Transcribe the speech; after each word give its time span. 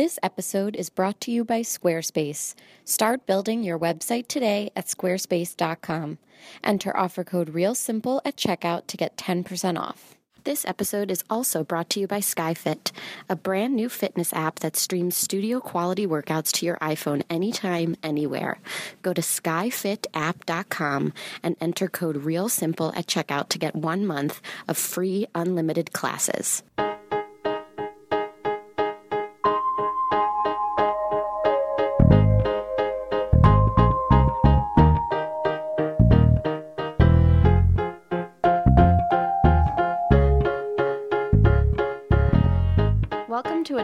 This 0.00 0.18
episode 0.22 0.76
is 0.76 0.88
brought 0.88 1.20
to 1.20 1.30
you 1.30 1.44
by 1.44 1.60
Squarespace. 1.60 2.54
Start 2.86 3.26
building 3.26 3.62
your 3.62 3.78
website 3.78 4.28
today 4.28 4.70
at 4.74 4.86
squarespace.com. 4.86 6.16
Enter 6.64 6.96
offer 6.96 7.22
code 7.22 7.50
REALSIMPLE 7.50 8.22
at 8.24 8.36
checkout 8.38 8.86
to 8.86 8.96
get 8.96 9.18
10% 9.18 9.78
off. 9.78 10.16
This 10.44 10.64
episode 10.64 11.10
is 11.10 11.22
also 11.28 11.62
brought 11.64 11.90
to 11.90 12.00
you 12.00 12.06
by 12.06 12.20
SkyFit, 12.20 12.92
a 13.28 13.36
brand 13.36 13.76
new 13.76 13.90
fitness 13.90 14.32
app 14.32 14.60
that 14.60 14.74
streams 14.74 15.18
studio 15.18 15.60
quality 15.60 16.06
workouts 16.06 16.50
to 16.52 16.64
your 16.64 16.78
iPhone 16.78 17.22
anytime, 17.28 17.94
anywhere. 18.02 18.58
Go 19.02 19.12
to 19.12 19.20
skyfitapp.com 19.20 21.12
and 21.42 21.56
enter 21.60 21.88
code 21.88 22.16
REALSIMPLE 22.16 22.94
at 22.96 23.06
checkout 23.06 23.50
to 23.50 23.58
get 23.58 23.76
one 23.76 24.06
month 24.06 24.40
of 24.66 24.78
free 24.78 25.26
unlimited 25.34 25.92
classes. 25.92 26.62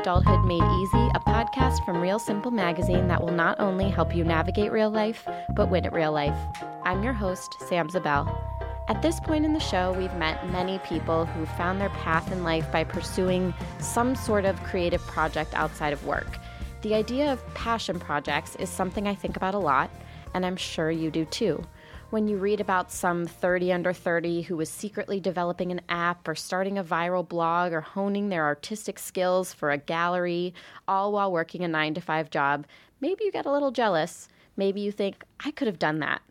Adulthood 0.06 0.45
Made 0.45 0.62
Easy, 0.62 1.10
a 1.16 1.19
podcast 1.27 1.84
from 1.84 2.01
Real 2.01 2.20
Simple 2.20 2.52
Magazine 2.52 3.09
that 3.09 3.20
will 3.20 3.33
not 3.33 3.59
only 3.59 3.91
help 3.91 4.15
you 4.15 4.23
navigate 4.23 4.70
real 4.70 4.88
life, 4.88 5.27
but 5.56 5.69
win 5.69 5.84
at 5.84 5.92
real 5.92 6.12
life. 6.12 6.38
I'm 6.84 7.02
your 7.02 7.12
host, 7.12 7.56
Sam 7.69 7.91
Zabel. 7.91 8.32
At 8.87 9.02
this 9.02 9.19
point 9.19 9.45
in 9.45 9.52
the 9.52 9.59
show, 9.59 9.95
we've 9.98 10.15
met 10.15 10.48
many 10.52 10.79
people 10.87 11.24
who 11.27 11.45
found 11.45 11.80
their 11.80 11.88
path 11.88 12.30
in 12.30 12.45
life 12.45 12.70
by 12.70 12.84
pursuing 12.84 13.52
some 13.80 14.15
sort 14.15 14.45
of 14.45 14.62
creative 14.62 15.01
project 15.09 15.52
outside 15.55 15.92
of 15.92 16.07
work. 16.07 16.38
The 16.82 16.95
idea 16.95 17.32
of 17.32 17.45
passion 17.54 17.98
projects 17.98 18.54
is 18.60 18.70
something 18.70 19.09
I 19.09 19.15
think 19.16 19.37
about 19.37 19.57
a 19.57 19.59
lot, 19.59 19.91
and 20.35 20.46
I'm 20.46 20.57
sure 20.57 20.88
you 20.88 21.10
do 21.10 21.24
too 21.24 21.65
when 22.10 22.29
you 22.29 22.37
read 22.37 22.60
about 22.60 22.93
some 22.93 23.26
30 23.26 23.73
under 23.73 23.93
30 23.93 24.43
who 24.43 24.57
was 24.57 24.68
secretly 24.68 25.18
developing 25.18 25.73
an 25.73 25.80
app 25.88 26.29
or 26.29 26.37
starting 26.37 26.79
a 26.79 26.85
viral 26.85 27.29
blog 27.29 27.73
or 27.73 27.80
honing 27.80 28.29
their 28.29 28.45
artistic 28.45 28.98
skills 28.98 29.52
for 29.52 29.73
a 29.73 29.79
gallery, 29.79 30.54
all 30.87 31.10
while 31.13 31.32
working 31.32 31.65
a 31.65 31.68
nine 31.68 31.95
to 31.95 32.01
five 32.01 32.30
job, 32.30 32.65
maybe 33.01 33.24
you 33.24 33.32
get 33.32 33.46
a 33.46 33.52
little 33.52 33.73
jealous. 33.73 34.29
Maybe 34.57 34.80
you 34.80 34.93
think, 34.93 35.24
I 35.45 35.51
could 35.51 35.66
have 35.66 35.80
done 35.80 35.98
that. 35.98 36.23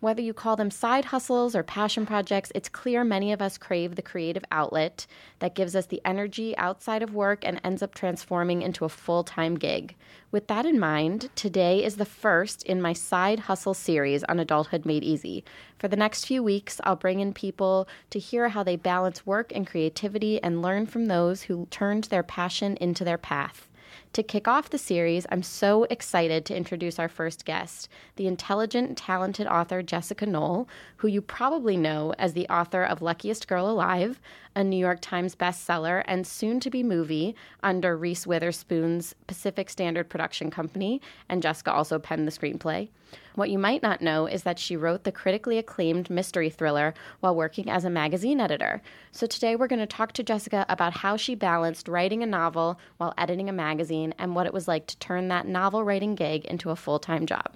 Whether 0.00 0.20
you 0.20 0.34
call 0.34 0.56
them 0.56 0.70
side 0.70 1.06
hustles 1.06 1.56
or 1.56 1.62
passion 1.62 2.04
projects, 2.04 2.52
it's 2.54 2.68
clear 2.68 3.02
many 3.02 3.32
of 3.32 3.40
us 3.40 3.56
crave 3.56 3.96
the 3.96 4.02
creative 4.02 4.44
outlet 4.52 5.06
that 5.38 5.54
gives 5.54 5.74
us 5.74 5.86
the 5.86 6.02
energy 6.04 6.56
outside 6.58 7.02
of 7.02 7.14
work 7.14 7.44
and 7.44 7.60
ends 7.64 7.82
up 7.82 7.94
transforming 7.94 8.60
into 8.60 8.84
a 8.84 8.90
full 8.90 9.24
time 9.24 9.54
gig. 9.54 9.96
With 10.30 10.48
that 10.48 10.66
in 10.66 10.78
mind, 10.78 11.30
today 11.34 11.82
is 11.82 11.96
the 11.96 12.04
first 12.04 12.62
in 12.64 12.82
my 12.82 12.92
side 12.92 13.40
hustle 13.40 13.74
series 13.74 14.22
on 14.24 14.38
Adulthood 14.38 14.84
Made 14.84 15.02
Easy. 15.02 15.44
For 15.78 15.88
the 15.88 15.96
next 15.96 16.26
few 16.26 16.42
weeks, 16.42 16.78
I'll 16.84 16.96
bring 16.96 17.20
in 17.20 17.32
people 17.32 17.88
to 18.10 18.18
hear 18.18 18.50
how 18.50 18.62
they 18.62 18.76
balance 18.76 19.24
work 19.24 19.50
and 19.54 19.66
creativity 19.66 20.42
and 20.42 20.60
learn 20.60 20.86
from 20.86 21.06
those 21.06 21.42
who 21.42 21.66
turned 21.70 22.04
their 22.04 22.22
passion 22.22 22.76
into 22.80 23.02
their 23.02 23.18
path. 23.18 23.68
To 24.16 24.22
kick 24.22 24.48
off 24.48 24.70
the 24.70 24.78
series, 24.78 25.26
I'm 25.30 25.42
so 25.42 25.84
excited 25.90 26.46
to 26.46 26.56
introduce 26.56 26.98
our 26.98 27.06
first 27.06 27.44
guest, 27.44 27.86
the 28.14 28.26
intelligent 28.26 28.96
talented 28.96 29.46
author 29.46 29.82
Jessica 29.82 30.24
Knoll, 30.24 30.66
who 30.96 31.08
you 31.08 31.20
probably 31.20 31.76
know 31.76 32.14
as 32.18 32.32
the 32.32 32.48
author 32.48 32.82
of 32.82 33.02
Luckiest 33.02 33.46
Girl 33.46 33.68
Alive, 33.68 34.18
a 34.56 34.64
New 34.64 34.78
York 34.78 35.00
Times 35.02 35.36
bestseller 35.36 36.02
and 36.06 36.26
soon 36.26 36.58
to 36.60 36.70
be 36.70 36.82
movie 36.82 37.36
under 37.62 37.96
Reese 37.96 38.26
Witherspoon's 38.26 39.14
Pacific 39.26 39.68
Standard 39.68 40.08
Production 40.08 40.50
Company, 40.50 41.02
and 41.28 41.42
Jessica 41.42 41.70
also 41.70 41.98
penned 41.98 42.26
the 42.26 42.32
screenplay. 42.32 42.88
What 43.34 43.50
you 43.50 43.58
might 43.58 43.82
not 43.82 44.00
know 44.00 44.26
is 44.26 44.44
that 44.44 44.58
she 44.58 44.74
wrote 44.74 45.04
the 45.04 45.12
critically 45.12 45.58
acclaimed 45.58 46.08
mystery 46.08 46.48
thriller 46.48 46.94
while 47.20 47.36
working 47.36 47.68
as 47.68 47.84
a 47.84 47.90
magazine 47.90 48.40
editor. 48.40 48.80
So 49.12 49.26
today 49.26 49.56
we're 49.56 49.66
going 49.68 49.78
to 49.78 49.86
talk 49.86 50.12
to 50.12 50.22
Jessica 50.22 50.64
about 50.70 50.94
how 50.94 51.18
she 51.18 51.34
balanced 51.34 51.86
writing 51.86 52.22
a 52.22 52.26
novel 52.26 52.80
while 52.96 53.12
editing 53.18 53.50
a 53.50 53.52
magazine 53.52 54.14
and 54.18 54.34
what 54.34 54.46
it 54.46 54.54
was 54.54 54.66
like 54.66 54.86
to 54.86 54.98
turn 54.98 55.28
that 55.28 55.46
novel 55.46 55.84
writing 55.84 56.14
gig 56.14 56.46
into 56.46 56.70
a 56.70 56.76
full 56.76 56.98
time 56.98 57.26
job. 57.26 57.54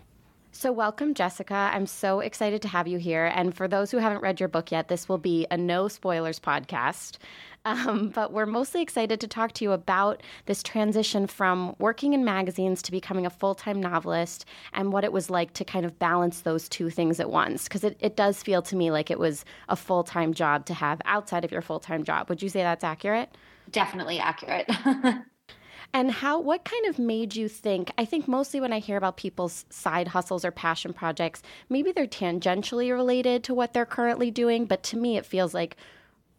So, 0.53 0.73
welcome, 0.73 1.15
Jessica. 1.15 1.71
I'm 1.73 1.87
so 1.87 2.19
excited 2.19 2.61
to 2.63 2.69
have 2.69 2.89
you 2.89 2.99
here. 2.99 3.27
And 3.27 3.55
for 3.55 3.69
those 3.69 3.93
who 3.93 3.99
haven't 3.99 4.21
read 4.21 4.41
your 4.41 4.49
book 4.49 4.73
yet, 4.73 4.89
this 4.89 5.09
will 5.09 5.17
be 5.19 5.47
a 5.51 5.57
no 5.57 5.89
spoilers 5.89 6.41
podcast. 6.41 7.19
Um, 7.67 8.09
but 8.09 8.33
we're 8.33 8.47
mostly 8.47 8.81
excited 8.81 9.21
to 9.21 9.29
talk 9.29 9.53
to 9.53 9.65
you 9.65 9.73
about 9.73 10.23
this 10.47 10.63
transition 10.63 11.27
from 11.27 11.77
working 11.79 12.15
in 12.15 12.25
magazines 12.25 12.81
to 12.81 12.91
becoming 12.91 13.27
a 13.27 13.31
full 13.31 13.55
time 13.55 13.83
novelist 13.83 14.47
and 14.73 14.95
what 14.95 15.05
it 15.05 15.13
was 15.13 15.29
like 15.29 15.53
to 15.53 15.65
kind 15.67 15.85
of 15.85 15.99
balance 15.99 16.41
those 16.41 16.71
two 16.71 16.89
things 16.89 17.21
at 17.21 17.29
once. 17.29 17.65
Because 17.65 17.85
it, 17.85 17.99
it 18.01 18.17
does 18.17 18.43
feel 18.43 18.63
to 18.63 18.77
me 18.77 18.91
like 18.91 19.11
it 19.11 19.19
was 19.19 19.45
a 19.69 19.77
full 19.77 20.03
time 20.03 20.33
job 20.33 20.65
to 20.65 20.73
have 20.73 21.03
outside 21.05 21.45
of 21.45 21.53
your 21.53 21.61
full 21.61 21.81
time 21.81 22.03
job. 22.03 22.31
Would 22.31 22.43
you 22.43 22.49
say 22.49 22.63
that's 22.63 22.83
accurate? 22.83 23.29
Definitely 23.71 24.19
accurate. 24.19 24.71
And 25.93 26.11
how, 26.11 26.39
what 26.39 26.65
kind 26.65 26.87
of 26.87 26.99
made 26.99 27.35
you 27.35 27.49
think? 27.49 27.91
I 27.99 28.05
think 28.05 28.29
mostly 28.29 28.61
when 28.61 28.73
I 28.73 28.79
hear 28.79 28.97
about 28.97 29.17
people's 29.17 29.65
side 29.71 30.09
hustles 30.09 30.45
or 30.45 30.53
passion 30.53 30.93
projects, 30.93 31.43
maybe 31.69 31.91
they're 31.91 32.07
tangentially 32.07 32.93
related 32.93 33.43
to 33.45 33.55
what 33.55 33.75
they're 33.75 33.87
currently 33.87 34.31
doing. 34.31 34.67
But 34.67 34.85
to 34.85 34.97
me, 34.97 35.17
it 35.17 35.27
feels 35.27 35.53
like 35.53 35.77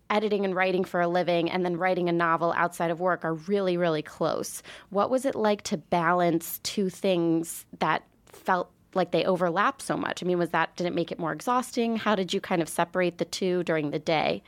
editing 0.09 0.45
and 0.45 0.55
writing 0.55 0.83
for 0.83 1.01
a 1.01 1.07
living 1.07 1.49
and 1.49 1.65
then 1.65 1.77
writing 1.77 2.07
a 2.07 2.13
novel 2.13 2.53
outside 2.55 2.91
of 2.91 2.99
work 2.99 3.25
are 3.25 3.33
really, 3.33 3.77
really 3.77 4.01
close. 4.01 4.63
What 4.89 5.09
was 5.09 5.25
it 5.25 5.35
like 5.35 5.63
to 5.63 5.77
balance 5.77 6.59
two 6.63 6.89
things 6.89 7.65
that 7.79 8.03
felt 8.27 8.69
like 8.93 9.11
they 9.11 9.25
overlap 9.25 9.81
so 9.81 9.97
much? 9.97 10.21
I 10.21 10.25
mean, 10.25 10.37
was 10.37 10.49
that, 10.49 10.75
did 10.75 10.87
it 10.87 10.93
make 10.93 11.11
it 11.11 11.19
more 11.19 11.31
exhausting? 11.31 11.97
How 11.97 12.15
did 12.15 12.33
you 12.33 12.41
kind 12.41 12.61
of 12.61 12.69
separate 12.69 13.17
the 13.17 13.25
two 13.25 13.63
during 13.63 13.91
the 13.91 13.99
day? 13.99 14.43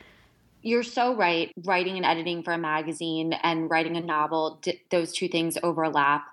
You're 0.63 0.83
so 0.83 1.13
right. 1.15 1.51
Writing 1.65 1.97
and 1.97 2.05
editing 2.05 2.41
for 2.41 2.53
a 2.53 2.57
magazine 2.57 3.33
and 3.33 3.69
writing 3.69 3.97
a 3.97 4.01
novel, 4.01 4.61
those 4.89 5.11
two 5.11 5.27
things 5.27 5.57
overlap. 5.61 6.25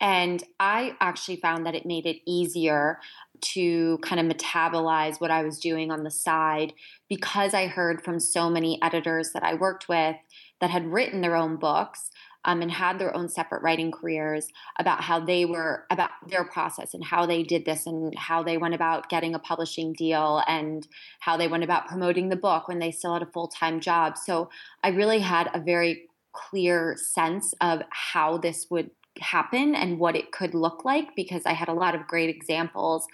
And 0.00 0.44
I 0.60 0.94
actually 1.00 1.36
found 1.36 1.66
that 1.66 1.74
it 1.74 1.86
made 1.86 2.06
it 2.06 2.18
easier 2.26 3.00
to 3.40 3.98
kind 3.98 4.20
of 4.20 4.36
metabolize 4.36 5.20
what 5.20 5.30
I 5.30 5.42
was 5.42 5.58
doing 5.58 5.90
on 5.90 6.04
the 6.04 6.10
side 6.10 6.74
because 7.08 7.54
I 7.54 7.66
heard 7.66 8.04
from 8.04 8.20
so 8.20 8.50
many 8.50 8.80
editors 8.82 9.32
that 9.32 9.42
I 9.42 9.54
worked 9.54 9.88
with 9.88 10.16
that 10.60 10.70
had 10.70 10.92
written 10.92 11.20
their 11.20 11.36
own 11.36 11.56
books 11.56 12.10
um, 12.44 12.62
and 12.62 12.70
had 12.70 12.98
their 12.98 13.14
own 13.16 13.28
separate 13.28 13.62
writing 13.62 13.90
careers 13.90 14.48
about 14.78 15.02
how 15.02 15.20
they 15.20 15.44
were 15.44 15.84
about 15.90 16.10
their 16.28 16.44
process 16.44 16.94
and 16.94 17.04
how 17.04 17.26
they 17.26 17.42
did 17.42 17.64
this 17.64 17.86
and 17.86 18.14
how 18.16 18.42
they 18.42 18.56
went 18.56 18.74
about 18.74 19.08
getting 19.08 19.34
a 19.34 19.38
publishing 19.38 19.92
deal 19.92 20.42
and 20.46 20.86
how 21.20 21.36
they 21.36 21.48
went 21.48 21.64
about 21.64 21.88
promoting 21.88 22.28
the 22.28 22.36
book 22.36 22.68
when 22.68 22.78
they 22.78 22.90
still 22.90 23.12
had 23.12 23.22
a 23.22 23.26
full-time 23.26 23.80
job. 23.80 24.16
So 24.16 24.50
i 24.82 24.88
really 24.88 25.18
had 25.20 25.50
a 25.54 25.60
very 25.60 26.08
clear 26.32 26.96
sense 26.96 27.54
of 27.60 27.82
how 27.90 28.38
this 28.38 28.66
would 28.70 28.90
happen 29.20 29.74
and 29.74 29.98
what 29.98 30.16
it 30.16 30.32
could 30.32 30.54
look 30.54 30.84
like 30.84 31.14
because 31.16 31.42
I 31.46 31.52
had 31.52 31.68
a 31.68 31.72
lot 31.72 31.94
of 31.94 32.06
great 32.06 32.30
examples 32.30 33.06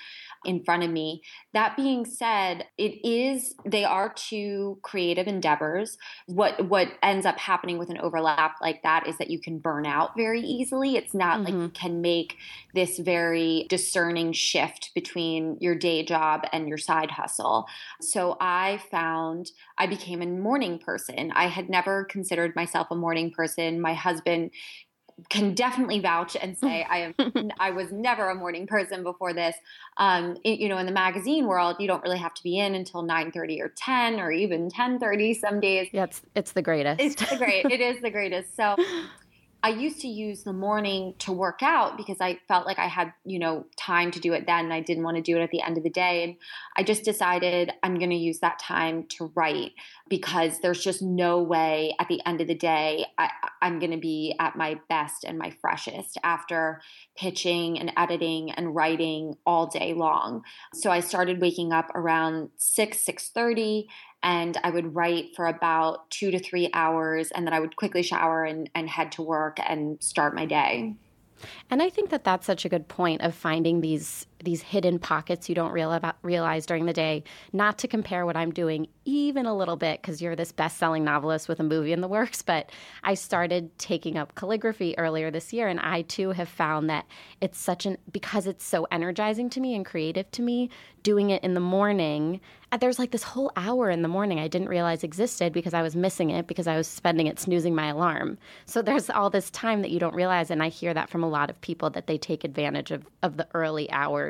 in 0.44 0.62
front 0.62 0.82
of 0.82 0.90
me. 0.90 1.22
That 1.52 1.76
being 1.76 2.04
said, 2.04 2.66
it 2.78 3.06
is 3.06 3.54
they 3.64 3.84
are 3.84 4.12
two 4.12 4.78
creative 4.82 5.26
endeavors. 5.26 5.96
What 6.26 6.68
what 6.68 6.88
ends 7.02 7.26
up 7.26 7.38
happening 7.38 7.78
with 7.78 7.90
an 7.90 7.98
overlap 7.98 8.56
like 8.60 8.82
that 8.82 9.06
is 9.06 9.18
that 9.18 9.30
you 9.30 9.40
can 9.40 9.58
burn 9.58 9.86
out 9.86 10.16
very 10.16 10.40
easily. 10.40 10.96
It's 10.96 11.14
not 11.14 11.38
mm-hmm. 11.38 11.44
like 11.44 11.54
you 11.54 11.68
can 11.70 12.00
make 12.00 12.36
this 12.74 12.98
very 12.98 13.66
discerning 13.68 14.32
shift 14.32 14.90
between 14.94 15.56
your 15.60 15.74
day 15.74 16.04
job 16.04 16.44
and 16.52 16.68
your 16.68 16.78
side 16.78 17.10
hustle. 17.10 17.66
So 18.00 18.36
I 18.40 18.80
found 18.90 19.52
I 19.78 19.86
became 19.86 20.22
a 20.22 20.26
morning 20.26 20.78
person. 20.78 21.32
I 21.32 21.46
had 21.46 21.68
never 21.68 22.04
considered 22.04 22.54
myself 22.54 22.88
a 22.90 22.96
morning 22.96 23.30
person. 23.30 23.80
My 23.80 23.94
husband 23.94 24.50
can 25.28 25.54
definitely 25.54 26.00
vouch 26.00 26.36
and 26.40 26.56
say 26.56 26.82
I 26.90 27.14
am 27.18 27.50
I 27.58 27.70
was 27.70 27.92
never 27.92 28.30
a 28.30 28.34
morning 28.34 28.66
person 28.66 29.02
before 29.02 29.32
this. 29.32 29.56
Um, 29.96 30.36
it, 30.44 30.58
you 30.58 30.68
know, 30.68 30.78
in 30.78 30.86
the 30.86 30.92
magazine 30.92 31.46
world, 31.46 31.76
you 31.78 31.86
don't 31.86 32.02
really 32.02 32.18
have 32.18 32.34
to 32.34 32.42
be 32.42 32.58
in 32.58 32.74
until 32.74 33.02
nine 33.02 33.32
thirty 33.32 33.60
or 33.60 33.72
ten 33.76 34.20
or 34.20 34.30
even 34.30 34.70
ten 34.70 34.98
thirty 34.98 35.34
some 35.34 35.60
days. 35.60 35.88
Yeah, 35.92 36.04
it's 36.04 36.22
it's 36.34 36.52
the 36.52 36.62
greatest. 36.62 37.00
It's 37.00 37.30
the 37.30 37.36
great. 37.36 37.66
it 37.66 37.80
is 37.80 38.00
the 38.00 38.10
greatest. 38.10 38.56
So 38.56 38.76
I 39.64 39.70
used 39.70 40.02
to 40.02 40.08
use 40.08 40.42
the 40.42 40.52
morning 40.52 41.14
to 41.20 41.32
work 41.32 41.62
out 41.62 41.96
because 41.96 42.18
I 42.20 42.38
felt 42.48 42.66
like 42.66 42.78
I 42.78 42.86
had, 42.86 43.14
you 43.24 43.38
know, 43.38 43.64
time 43.78 44.10
to 44.10 44.20
do 44.20 44.34
it 44.34 44.44
then 44.46 44.66
and 44.66 44.74
I 44.74 44.80
didn't 44.80 45.04
want 45.04 45.16
to 45.16 45.22
do 45.22 45.38
it 45.38 45.42
at 45.42 45.50
the 45.50 45.62
end 45.62 45.78
of 45.78 45.82
the 45.82 45.88
day. 45.88 46.22
And 46.22 46.36
I 46.76 46.82
just 46.82 47.02
decided 47.02 47.72
I'm 47.82 47.98
going 47.98 48.10
to 48.10 48.16
use 48.16 48.40
that 48.40 48.58
time 48.58 49.06
to 49.16 49.32
write 49.34 49.72
because 50.06 50.60
there's 50.60 50.84
just 50.84 51.00
no 51.00 51.42
way 51.42 51.94
at 51.98 52.08
the 52.08 52.20
end 52.26 52.42
of 52.42 52.46
the 52.46 52.54
day 52.54 53.06
I, 53.16 53.30
am 53.62 53.78
going 53.78 53.92
to 53.92 53.96
be 53.96 54.34
at 54.38 54.54
my 54.54 54.78
best 54.90 55.24
and 55.24 55.38
my 55.38 55.48
freshest 55.62 56.18
after 56.22 56.82
pitching 57.16 57.78
and 57.78 57.90
editing 57.96 58.50
and 58.50 58.74
writing 58.74 59.34
all 59.46 59.68
day 59.68 59.94
long. 59.94 60.42
So 60.74 60.90
I 60.90 61.00
started 61.00 61.40
waking 61.40 61.72
up 61.72 61.90
around 61.94 62.50
6, 62.58 63.02
6.30 63.02 63.86
and 64.24 64.58
I 64.64 64.70
would 64.70 64.94
write 64.94 65.36
for 65.36 65.46
about 65.46 66.10
two 66.10 66.30
to 66.30 66.38
three 66.38 66.70
hours, 66.72 67.30
and 67.30 67.46
then 67.46 67.52
I 67.52 67.60
would 67.60 67.76
quickly 67.76 68.02
shower 68.02 68.42
and, 68.42 68.68
and 68.74 68.88
head 68.88 69.12
to 69.12 69.22
work 69.22 69.58
and 69.64 70.02
start 70.02 70.34
my 70.34 70.46
day. 70.46 70.94
And 71.70 71.82
I 71.82 71.90
think 71.90 72.08
that 72.10 72.24
that's 72.24 72.46
such 72.46 72.64
a 72.64 72.68
good 72.70 72.88
point 72.88 73.20
of 73.20 73.34
finding 73.34 73.82
these 73.82 74.26
these 74.42 74.62
hidden 74.62 74.98
pockets 74.98 75.48
you 75.48 75.54
don't 75.54 75.72
real 75.72 75.92
about, 75.92 76.16
realize 76.22 76.66
during 76.66 76.86
the 76.86 76.92
day. 76.92 77.24
Not 77.52 77.78
to 77.78 77.88
compare 77.88 78.26
what 78.26 78.36
I'm 78.36 78.52
doing 78.52 78.88
even 79.04 79.46
a 79.46 79.54
little 79.54 79.76
bit 79.76 80.00
because 80.00 80.22
you're 80.22 80.36
this 80.36 80.52
best-selling 80.52 81.04
novelist 81.04 81.48
with 81.48 81.60
a 81.60 81.64
movie 81.64 81.92
in 81.92 82.00
the 82.00 82.08
works, 82.08 82.42
but 82.42 82.70
I 83.02 83.14
started 83.14 83.76
taking 83.78 84.16
up 84.16 84.34
calligraphy 84.34 84.96
earlier 84.98 85.30
this 85.30 85.52
year 85.52 85.68
and 85.68 85.80
I 85.80 86.02
too 86.02 86.30
have 86.30 86.48
found 86.48 86.90
that 86.90 87.06
it's 87.40 87.58
such 87.58 87.86
an 87.86 87.98
because 88.12 88.46
it's 88.46 88.64
so 88.64 88.86
energizing 88.90 89.50
to 89.50 89.60
me 89.60 89.74
and 89.74 89.84
creative 89.84 90.30
to 90.32 90.42
me 90.42 90.70
doing 91.02 91.30
it 91.30 91.44
in 91.44 91.54
the 91.54 91.60
morning. 91.60 92.40
Uh, 92.72 92.78
there's 92.78 92.98
like 92.98 93.10
this 93.10 93.22
whole 93.22 93.52
hour 93.56 93.90
in 93.90 94.00
the 94.00 94.08
morning 94.08 94.40
I 94.40 94.48
didn't 94.48 94.70
realize 94.70 95.04
existed 95.04 95.52
because 95.52 95.74
I 95.74 95.82
was 95.82 95.94
missing 95.94 96.30
it 96.30 96.46
because 96.46 96.66
I 96.66 96.76
was 96.76 96.88
spending 96.88 97.26
it 97.26 97.38
snoozing 97.38 97.74
my 97.74 97.88
alarm. 97.88 98.38
So 98.64 98.80
there's 98.80 99.10
all 99.10 99.28
this 99.28 99.50
time 99.50 99.82
that 99.82 99.90
you 99.90 100.00
don't 100.00 100.14
realize 100.14 100.50
and 100.50 100.62
I 100.62 100.68
hear 100.68 100.94
that 100.94 101.10
from 101.10 101.22
a 101.22 101.28
lot 101.28 101.50
of 101.50 101.60
people 101.60 101.90
that 101.90 102.06
they 102.06 102.16
take 102.16 102.42
advantage 102.42 102.90
of 102.90 103.06
of 103.22 103.36
the 103.36 103.46
early 103.54 103.90
hours 103.90 104.23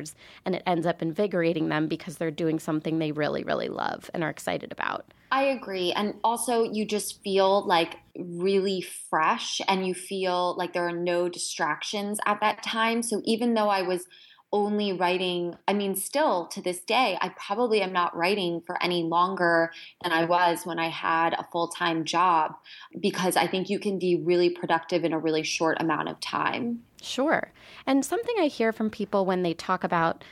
and 0.44 0.54
it 0.54 0.62
ends 0.66 0.86
up 0.86 1.02
invigorating 1.02 1.68
them 1.68 1.86
because 1.88 2.16
they're 2.16 2.30
doing 2.30 2.58
something 2.58 2.98
they 2.98 3.12
really 3.12 3.44
really 3.44 3.68
love 3.68 4.10
and 4.14 4.24
are 4.24 4.30
excited 4.30 4.72
about. 4.72 5.06
I 5.34 5.46
agree. 5.46 5.90
And 5.90 6.14
also, 6.22 6.62
you 6.62 6.86
just 6.86 7.20
feel 7.24 7.66
like 7.66 7.96
really 8.16 8.80
fresh 9.10 9.60
and 9.66 9.84
you 9.84 9.92
feel 9.92 10.56
like 10.56 10.72
there 10.72 10.86
are 10.86 10.92
no 10.92 11.28
distractions 11.28 12.20
at 12.24 12.40
that 12.40 12.62
time. 12.62 13.02
So, 13.02 13.20
even 13.24 13.54
though 13.54 13.68
I 13.68 13.82
was 13.82 14.06
only 14.52 14.92
writing, 14.92 15.56
I 15.66 15.72
mean, 15.72 15.96
still 15.96 16.46
to 16.52 16.62
this 16.62 16.78
day, 16.78 17.18
I 17.20 17.30
probably 17.30 17.82
am 17.82 17.92
not 17.92 18.16
writing 18.16 18.62
for 18.64 18.80
any 18.80 19.02
longer 19.02 19.72
than 20.04 20.12
I 20.12 20.24
was 20.24 20.64
when 20.64 20.78
I 20.78 20.88
had 20.88 21.34
a 21.34 21.48
full 21.50 21.66
time 21.66 22.04
job 22.04 22.54
because 23.00 23.36
I 23.36 23.48
think 23.48 23.68
you 23.68 23.80
can 23.80 23.98
be 23.98 24.14
really 24.14 24.50
productive 24.50 25.02
in 25.02 25.12
a 25.12 25.18
really 25.18 25.42
short 25.42 25.78
amount 25.80 26.08
of 26.08 26.20
time. 26.20 26.84
Sure. 27.04 27.52
And 27.86 28.04
something 28.04 28.34
I 28.38 28.46
hear 28.46 28.72
from 28.72 28.90
people 28.90 29.26
when 29.26 29.42
they 29.42 29.54
talk 29.54 29.84
about 29.84 30.24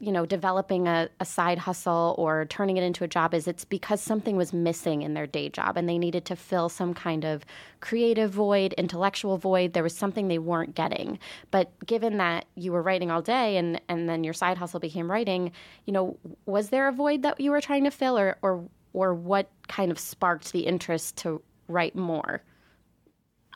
you 0.00 0.12
know, 0.12 0.26
developing 0.26 0.88
a, 0.88 1.08
a, 1.20 1.24
side 1.24 1.58
hustle 1.58 2.14
or 2.18 2.44
turning 2.46 2.76
it 2.76 2.82
into 2.82 3.04
a 3.04 3.08
job 3.08 3.32
is 3.32 3.46
it's 3.46 3.64
because 3.64 4.00
something 4.00 4.36
was 4.36 4.52
missing 4.52 5.02
in 5.02 5.14
their 5.14 5.26
day 5.26 5.48
job 5.48 5.76
and 5.76 5.88
they 5.88 5.98
needed 5.98 6.24
to 6.24 6.36
fill 6.36 6.68
some 6.68 6.92
kind 6.92 7.24
of 7.24 7.44
creative 7.80 8.30
void, 8.30 8.72
intellectual 8.74 9.38
void. 9.38 9.72
There 9.72 9.82
was 9.82 9.94
something 9.94 10.28
they 10.28 10.38
weren't 10.38 10.74
getting. 10.74 11.18
But 11.50 11.70
given 11.86 12.18
that 12.18 12.46
you 12.56 12.72
were 12.72 12.82
writing 12.82 13.10
all 13.10 13.22
day 13.22 13.56
and, 13.56 13.80
and 13.88 14.08
then 14.08 14.24
your 14.24 14.34
side 14.34 14.58
hustle 14.58 14.80
became 14.80 15.10
writing, 15.10 15.52
you 15.86 15.92
know, 15.92 16.18
was 16.44 16.70
there 16.70 16.88
a 16.88 16.92
void 16.92 17.22
that 17.22 17.40
you 17.40 17.50
were 17.52 17.60
trying 17.60 17.84
to 17.84 17.90
fill 17.90 18.18
or, 18.18 18.36
or, 18.42 18.64
or 18.92 19.14
what 19.14 19.48
kind 19.68 19.90
of 19.90 19.98
sparked 19.98 20.52
the 20.52 20.66
interest 20.66 21.16
to 21.18 21.40
write 21.68 21.94
more? 21.94 22.42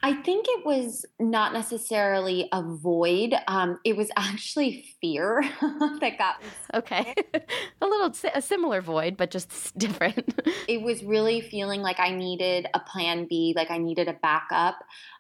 I 0.04 0.14
think 0.14 0.46
it 0.48 0.66
was 0.66 1.06
not 1.20 1.52
necessarily 1.52 2.48
a 2.52 2.60
void. 2.62 3.34
Um, 3.46 3.78
it 3.84 3.96
was 3.96 4.10
actually 4.16 4.84
fear 5.00 5.42
that 5.60 6.18
got 6.18 6.42
me. 6.42 6.48
Okay. 6.74 7.14
a 7.80 7.86
little 7.86 8.12
a 8.34 8.42
similar 8.42 8.80
void, 8.80 9.16
but 9.16 9.30
just 9.30 9.76
different. 9.78 10.40
it 10.68 10.82
was 10.82 11.04
really 11.04 11.40
feeling 11.40 11.82
like 11.82 12.00
I 12.00 12.10
needed 12.10 12.66
a 12.74 12.80
plan 12.80 13.26
B, 13.28 13.52
like 13.56 13.70
I 13.70 13.78
needed 13.78 14.08
a 14.08 14.14
backup. 14.14 14.76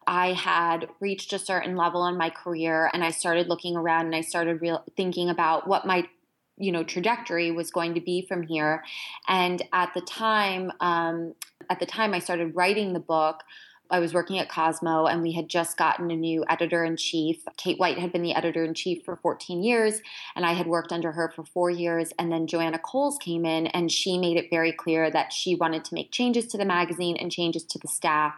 I 0.06 0.32
had 0.32 0.88
reached 1.00 1.32
a 1.32 1.38
certain 1.38 1.76
level 1.76 2.06
in 2.06 2.16
my 2.16 2.30
career 2.30 2.90
and 2.92 3.04
I 3.04 3.10
started 3.10 3.48
looking 3.48 3.76
around 3.76 4.06
and 4.06 4.16
I 4.16 4.22
started 4.22 4.60
real, 4.60 4.84
thinking 4.96 5.28
about 5.28 5.68
what 5.68 5.86
my 5.86 6.08
you 6.58 6.70
know 6.70 6.84
trajectory 6.84 7.50
was 7.50 7.70
going 7.70 7.94
to 7.94 8.00
be 8.00 8.26
from 8.28 8.42
here 8.42 8.84
and 9.26 9.62
at 9.72 9.94
the 9.94 10.02
time 10.02 10.70
um, 10.80 11.34
at 11.70 11.80
the 11.80 11.86
time 11.86 12.12
i 12.12 12.18
started 12.18 12.54
writing 12.54 12.92
the 12.92 13.00
book 13.00 13.42
I 13.92 14.00
was 14.00 14.14
working 14.14 14.38
at 14.38 14.48
Cosmo 14.48 15.04
and 15.04 15.22
we 15.22 15.32
had 15.32 15.48
just 15.48 15.76
gotten 15.76 16.10
a 16.10 16.16
new 16.16 16.44
editor 16.48 16.82
in 16.82 16.96
chief. 16.96 17.44
Kate 17.58 17.78
White 17.78 17.98
had 17.98 18.10
been 18.10 18.22
the 18.22 18.34
editor 18.34 18.64
in 18.64 18.72
chief 18.72 19.04
for 19.04 19.16
14 19.16 19.62
years, 19.62 20.00
and 20.34 20.46
I 20.46 20.52
had 20.52 20.66
worked 20.66 20.92
under 20.92 21.12
her 21.12 21.30
for 21.36 21.44
four 21.44 21.70
years. 21.70 22.12
And 22.18 22.32
then 22.32 22.46
Joanna 22.46 22.78
Coles 22.78 23.18
came 23.18 23.44
in 23.44 23.66
and 23.68 23.92
she 23.92 24.18
made 24.18 24.38
it 24.38 24.46
very 24.50 24.72
clear 24.72 25.10
that 25.10 25.32
she 25.32 25.54
wanted 25.54 25.84
to 25.84 25.94
make 25.94 26.10
changes 26.10 26.46
to 26.48 26.58
the 26.58 26.64
magazine 26.64 27.16
and 27.18 27.30
changes 27.30 27.64
to 27.64 27.78
the 27.78 27.88
staff. 27.88 28.34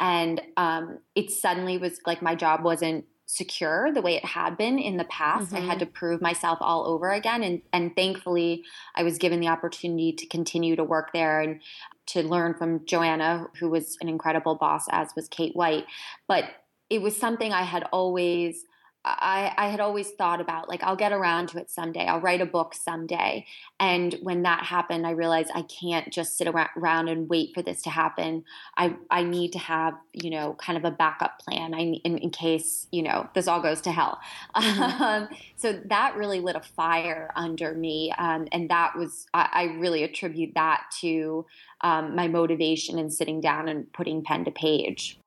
And 0.00 0.40
um, 0.56 0.98
it 1.14 1.30
suddenly 1.30 1.76
was 1.76 2.00
like 2.06 2.22
my 2.22 2.34
job 2.34 2.64
wasn't 2.64 3.04
secure 3.34 3.92
the 3.92 4.00
way 4.00 4.14
it 4.14 4.24
had 4.24 4.56
been 4.56 4.78
in 4.78 4.96
the 4.96 5.04
past. 5.04 5.46
Mm-hmm. 5.46 5.56
I 5.56 5.60
had 5.60 5.78
mm-hmm. 5.78 5.78
to 5.80 5.86
prove 5.86 6.20
myself 6.20 6.58
all 6.60 6.86
over 6.86 7.10
again. 7.10 7.42
And, 7.42 7.62
and 7.72 7.94
thankfully, 7.96 8.62
I 8.94 9.02
was 9.02 9.18
given 9.18 9.40
the 9.40 9.48
opportunity 9.48 10.12
to 10.12 10.26
continue 10.26 10.76
to 10.76 10.84
work 10.84 11.12
there 11.12 11.40
and 11.40 11.60
to 12.06 12.22
learn 12.22 12.54
from 12.54 12.84
Joanna, 12.86 13.48
who 13.58 13.68
was 13.68 13.96
an 14.00 14.08
incredible 14.08 14.54
boss, 14.54 14.86
as 14.90 15.08
was 15.16 15.26
Kate 15.28 15.56
White. 15.56 15.86
But 16.28 16.44
it 16.90 17.02
was 17.02 17.16
something 17.16 17.52
I 17.52 17.62
had 17.62 17.82
always 17.92 18.64
I, 19.04 19.52
I 19.58 19.68
had 19.68 19.80
always 19.80 20.10
thought 20.12 20.40
about 20.40 20.68
like 20.68 20.82
I'll 20.82 20.96
get 20.96 21.12
around 21.12 21.48
to 21.50 21.58
it 21.58 21.70
someday. 21.70 22.06
I'll 22.06 22.20
write 22.20 22.40
a 22.40 22.46
book 22.46 22.74
someday. 22.74 23.46
And 23.78 24.14
when 24.22 24.42
that 24.42 24.64
happened, 24.64 25.06
I 25.06 25.10
realized 25.10 25.50
I 25.54 25.62
can't 25.62 26.10
just 26.10 26.38
sit 26.38 26.48
around 26.48 27.08
and 27.08 27.28
wait 27.28 27.52
for 27.54 27.60
this 27.60 27.82
to 27.82 27.90
happen. 27.90 28.44
I 28.76 28.96
I 29.10 29.22
need 29.22 29.52
to 29.52 29.58
have 29.58 29.94
you 30.12 30.30
know 30.30 30.56
kind 30.58 30.78
of 30.78 30.84
a 30.84 30.90
backup 30.90 31.38
plan. 31.38 31.74
I 31.74 31.80
in, 31.80 32.18
in 32.18 32.30
case 32.30 32.86
you 32.92 33.02
know 33.02 33.28
this 33.34 33.46
all 33.46 33.60
goes 33.60 33.80
to 33.82 33.92
hell. 33.92 34.20
Mm-hmm. 34.56 35.02
Um, 35.04 35.28
so 35.56 35.80
that 35.86 36.16
really 36.16 36.40
lit 36.40 36.56
a 36.56 36.60
fire 36.60 37.30
under 37.36 37.74
me, 37.74 38.12
um, 38.16 38.48
and 38.52 38.70
that 38.70 38.96
was 38.96 39.26
I, 39.34 39.48
I, 39.52 39.62
really 39.78 40.02
attribute 40.02 40.54
that 40.54 40.84
to 41.00 41.44
um, 41.82 42.14
my 42.14 42.28
motivation 42.28 42.98
in 42.98 43.10
sitting 43.10 43.40
down 43.40 43.68
and 43.68 43.92
putting 43.92 44.22
pen 44.22 44.44
to 44.44 44.50
page. 44.50 45.18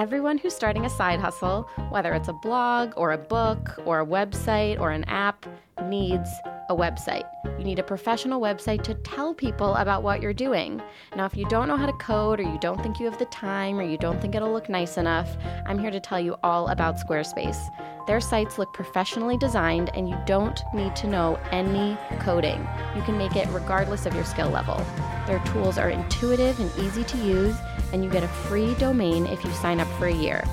Everyone 0.00 0.38
who's 0.38 0.54
starting 0.54 0.86
a 0.86 0.88
side 0.88 1.20
hustle, 1.20 1.68
whether 1.90 2.14
it's 2.14 2.28
a 2.28 2.32
blog 2.32 2.94
or 2.96 3.12
a 3.12 3.18
book 3.18 3.78
or 3.84 4.00
a 4.00 4.06
website 4.06 4.80
or 4.80 4.92
an 4.92 5.04
app, 5.04 5.44
needs 5.84 6.30
a 6.70 6.74
website. 6.74 7.28
You 7.58 7.64
need 7.64 7.78
a 7.78 7.82
professional 7.82 8.40
website 8.40 8.82
to 8.84 8.94
tell 8.94 9.34
people 9.34 9.74
about 9.74 10.02
what 10.02 10.22
you're 10.22 10.32
doing. 10.32 10.80
Now, 11.14 11.26
if 11.26 11.36
you 11.36 11.44
don't 11.50 11.68
know 11.68 11.76
how 11.76 11.84
to 11.84 11.92
code 11.92 12.40
or 12.40 12.44
you 12.44 12.58
don't 12.62 12.82
think 12.82 12.98
you 12.98 13.04
have 13.04 13.18
the 13.18 13.26
time 13.26 13.78
or 13.78 13.82
you 13.82 13.98
don't 13.98 14.22
think 14.22 14.34
it'll 14.34 14.50
look 14.50 14.70
nice 14.70 14.96
enough, 14.96 15.36
I'm 15.66 15.78
here 15.78 15.90
to 15.90 16.00
tell 16.00 16.18
you 16.18 16.34
all 16.42 16.68
about 16.68 16.96
Squarespace. 16.96 17.60
Their 18.06 18.20
sites 18.20 18.56
look 18.56 18.72
professionally 18.72 19.36
designed 19.36 19.90
and 19.92 20.08
you 20.08 20.16
don't 20.24 20.58
need 20.72 20.96
to 20.96 21.08
know 21.08 21.38
any 21.50 21.98
coding. 22.20 22.66
You 22.96 23.02
can 23.02 23.18
make 23.18 23.36
it 23.36 23.48
regardless 23.50 24.06
of 24.06 24.14
your 24.14 24.24
skill 24.24 24.48
level. 24.48 24.82
Their 25.26 25.40
tools 25.52 25.76
are 25.76 25.90
intuitive 25.90 26.58
and 26.58 26.70
easy 26.78 27.04
to 27.04 27.18
use, 27.18 27.56
and 27.92 28.04
you 28.04 28.10
get 28.10 28.24
a 28.24 28.28
free 28.28 28.74
domain 28.74 29.26
if 29.26 29.44
you 29.44 29.50
sign 29.52 29.80
up 29.80 29.88
for 29.98 30.06
a 30.06 30.14
year. 30.14 30.44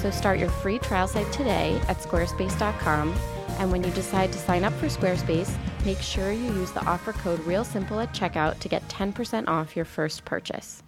So 0.00 0.10
start 0.10 0.38
your 0.38 0.50
free 0.50 0.78
trial 0.78 1.08
site 1.08 1.30
today 1.32 1.80
at 1.88 1.98
squarespace.com 1.98 3.14
and 3.58 3.70
when 3.70 3.84
you 3.84 3.90
decide 3.92 4.32
to 4.32 4.38
sign 4.38 4.64
up 4.64 4.72
for 4.74 4.86
Squarespace, 4.86 5.54
make 5.84 5.98
sure 6.00 6.32
you 6.32 6.52
use 6.54 6.72
the 6.72 6.84
offer 6.84 7.12
code 7.12 7.40
REALSIMPLE 7.40 8.00
at 8.00 8.12
checkout 8.12 8.58
to 8.60 8.68
get 8.68 8.86
10% 8.88 9.48
off 9.48 9.76
your 9.76 9.84
first 9.84 10.24
purchase. 10.24 10.82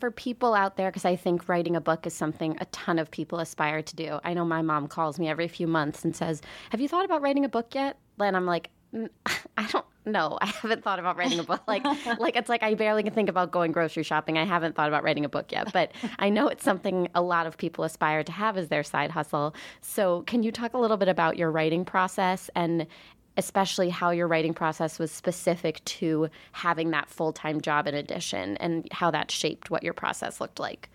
For 0.00 0.10
people 0.10 0.54
out 0.54 0.76
there, 0.76 0.90
because 0.90 1.04
I 1.04 1.16
think 1.16 1.48
writing 1.48 1.76
a 1.76 1.80
book 1.80 2.06
is 2.06 2.14
something 2.14 2.56
a 2.60 2.66
ton 2.66 2.98
of 2.98 3.10
people 3.10 3.40
aspire 3.40 3.82
to 3.82 3.96
do. 3.96 4.20
I 4.22 4.34
know 4.34 4.44
my 4.44 4.62
mom 4.62 4.86
calls 4.86 5.18
me 5.18 5.28
every 5.28 5.48
few 5.48 5.66
months 5.66 6.04
and 6.04 6.14
says, 6.14 6.40
Have 6.70 6.80
you 6.80 6.88
thought 6.88 7.04
about 7.04 7.22
writing 7.22 7.44
a 7.44 7.48
book 7.48 7.74
yet? 7.74 7.96
And 8.20 8.36
I'm 8.36 8.46
like, 8.46 8.70
I 9.58 9.66
don't 9.70 9.84
know. 10.06 10.38
I 10.40 10.46
haven't 10.46 10.82
thought 10.82 10.98
about 10.98 11.16
writing 11.16 11.38
a 11.38 11.42
book. 11.42 11.62
Like, 11.66 11.84
like 12.18 12.36
it's 12.36 12.48
like 12.48 12.62
I 12.62 12.74
barely 12.74 13.02
can 13.02 13.12
think 13.12 13.28
about 13.28 13.50
going 13.50 13.72
grocery 13.72 14.02
shopping. 14.02 14.38
I 14.38 14.44
haven't 14.44 14.74
thought 14.74 14.88
about 14.88 15.02
writing 15.02 15.24
a 15.24 15.28
book 15.28 15.52
yet, 15.52 15.72
but 15.72 15.92
I 16.18 16.30
know 16.30 16.48
it's 16.48 16.64
something 16.64 17.08
a 17.14 17.22
lot 17.22 17.46
of 17.46 17.56
people 17.56 17.84
aspire 17.84 18.24
to 18.24 18.32
have 18.32 18.56
as 18.56 18.68
their 18.68 18.82
side 18.82 19.10
hustle. 19.10 19.54
So, 19.80 20.22
can 20.22 20.42
you 20.42 20.52
talk 20.52 20.74
a 20.74 20.78
little 20.78 20.96
bit 20.96 21.08
about 21.08 21.36
your 21.36 21.50
writing 21.50 21.84
process 21.84 22.50
and 22.54 22.86
especially 23.36 23.88
how 23.88 24.10
your 24.10 24.26
writing 24.26 24.52
process 24.52 24.98
was 24.98 25.12
specific 25.12 25.84
to 25.84 26.28
having 26.52 26.90
that 26.90 27.08
full 27.08 27.32
time 27.32 27.60
job 27.60 27.86
in 27.86 27.94
addition 27.94 28.56
and 28.56 28.88
how 28.92 29.10
that 29.10 29.30
shaped 29.30 29.70
what 29.70 29.82
your 29.82 29.94
process 29.94 30.40
looked 30.40 30.58
like? 30.58 30.88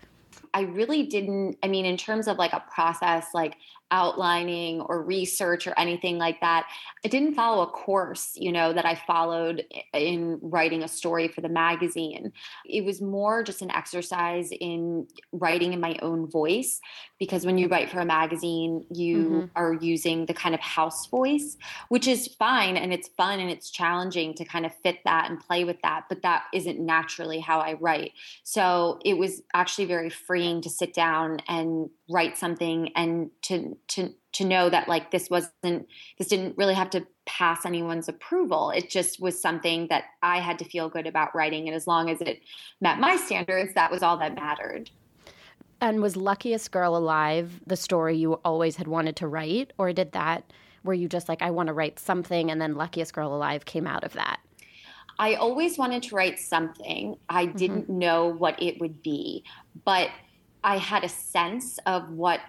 I 0.52 0.62
really 0.62 1.04
didn't, 1.04 1.56
I 1.62 1.68
mean, 1.68 1.84
in 1.84 1.96
terms 1.96 2.28
of 2.28 2.38
like 2.38 2.52
a 2.52 2.62
process, 2.72 3.28
like 3.34 3.56
outlining 3.94 4.80
or 4.80 5.00
research 5.00 5.68
or 5.68 5.78
anything 5.78 6.18
like 6.18 6.40
that. 6.40 6.66
I 7.04 7.08
didn't 7.08 7.34
follow 7.34 7.62
a 7.62 7.68
course, 7.68 8.32
you 8.34 8.50
know, 8.50 8.72
that 8.72 8.84
I 8.84 8.96
followed 8.96 9.64
in 9.92 10.40
writing 10.42 10.82
a 10.82 10.88
story 10.88 11.28
for 11.28 11.42
the 11.42 11.48
magazine. 11.48 12.32
It 12.68 12.84
was 12.84 13.00
more 13.00 13.44
just 13.44 13.62
an 13.62 13.70
exercise 13.70 14.50
in 14.50 15.06
writing 15.32 15.72
in 15.72 15.80
my 15.80 15.96
own 16.02 16.28
voice 16.28 16.80
because 17.20 17.46
when 17.46 17.56
you 17.56 17.68
write 17.68 17.88
for 17.88 18.00
a 18.00 18.04
magazine, 18.04 18.84
you 18.90 19.16
mm-hmm. 19.16 19.44
are 19.54 19.74
using 19.74 20.26
the 20.26 20.34
kind 20.34 20.56
of 20.56 20.60
house 20.60 21.06
voice, 21.06 21.56
which 21.88 22.08
is 22.08 22.34
fine 22.36 22.76
and 22.76 22.92
it's 22.92 23.08
fun 23.16 23.38
and 23.38 23.48
it's 23.48 23.70
challenging 23.70 24.34
to 24.34 24.44
kind 24.44 24.66
of 24.66 24.74
fit 24.82 24.98
that 25.04 25.30
and 25.30 25.38
play 25.38 25.62
with 25.62 25.80
that, 25.82 26.06
but 26.08 26.22
that 26.22 26.44
isn't 26.52 26.80
naturally 26.80 27.38
how 27.38 27.60
I 27.60 27.74
write. 27.74 28.10
So 28.42 28.98
it 29.04 29.14
was 29.14 29.42
actually 29.54 29.84
very 29.84 30.10
freeing 30.10 30.60
to 30.62 30.68
sit 30.68 30.92
down 30.92 31.38
and 31.46 31.90
write 32.10 32.36
something 32.36 32.90
and 32.96 33.30
to 33.42 33.76
to 33.88 34.14
to 34.32 34.44
know 34.44 34.68
that 34.68 34.88
like 34.88 35.10
this 35.10 35.30
wasn't 35.30 35.86
this 36.18 36.28
didn't 36.28 36.56
really 36.56 36.74
have 36.74 36.90
to 36.90 37.06
pass 37.26 37.64
anyone's 37.64 38.08
approval. 38.08 38.70
It 38.70 38.90
just 38.90 39.20
was 39.20 39.40
something 39.40 39.86
that 39.88 40.04
I 40.22 40.40
had 40.40 40.58
to 40.58 40.64
feel 40.64 40.88
good 40.88 41.06
about 41.06 41.34
writing, 41.34 41.68
and 41.68 41.76
as 41.76 41.86
long 41.86 42.10
as 42.10 42.20
it 42.20 42.40
met 42.80 42.98
my 42.98 43.16
standards, 43.16 43.74
that 43.74 43.90
was 43.90 44.02
all 44.02 44.16
that 44.18 44.34
mattered. 44.34 44.90
And 45.80 46.00
was 46.00 46.16
Luckiest 46.16 46.70
Girl 46.70 46.96
Alive 46.96 47.60
the 47.66 47.76
story 47.76 48.16
you 48.16 48.34
always 48.44 48.76
had 48.76 48.88
wanted 48.88 49.16
to 49.16 49.28
write, 49.28 49.72
or 49.78 49.92
did 49.92 50.12
that? 50.12 50.52
Were 50.82 50.94
you 50.94 51.08
just 51.08 51.28
like, 51.28 51.40
I 51.40 51.50
want 51.50 51.68
to 51.68 51.72
write 51.72 51.98
something, 51.98 52.50
and 52.50 52.60
then 52.60 52.74
Luckiest 52.74 53.12
Girl 53.12 53.34
Alive 53.34 53.64
came 53.64 53.86
out 53.86 54.04
of 54.04 54.12
that? 54.14 54.40
I 55.18 55.34
always 55.34 55.78
wanted 55.78 56.02
to 56.04 56.16
write 56.16 56.38
something. 56.38 57.16
I 57.28 57.46
mm-hmm. 57.46 57.56
didn't 57.56 57.88
know 57.88 58.26
what 58.26 58.60
it 58.60 58.80
would 58.80 59.02
be, 59.02 59.44
but 59.84 60.10
I 60.62 60.78
had 60.78 61.04
a 61.04 61.08
sense 61.08 61.78
of 61.86 62.10
what 62.10 62.40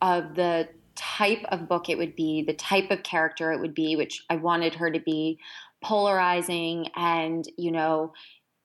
of 0.00 0.34
the 0.34 0.68
type 0.94 1.44
of 1.48 1.68
book 1.68 1.88
it 1.88 1.98
would 1.98 2.14
be, 2.14 2.42
the 2.42 2.54
type 2.54 2.90
of 2.90 3.02
character 3.02 3.52
it 3.52 3.60
would 3.60 3.74
be, 3.74 3.96
which 3.96 4.24
I 4.30 4.36
wanted 4.36 4.74
her 4.74 4.90
to 4.90 5.00
be 5.00 5.38
polarizing 5.82 6.88
and, 6.96 7.44
you 7.56 7.72
know, 7.72 8.12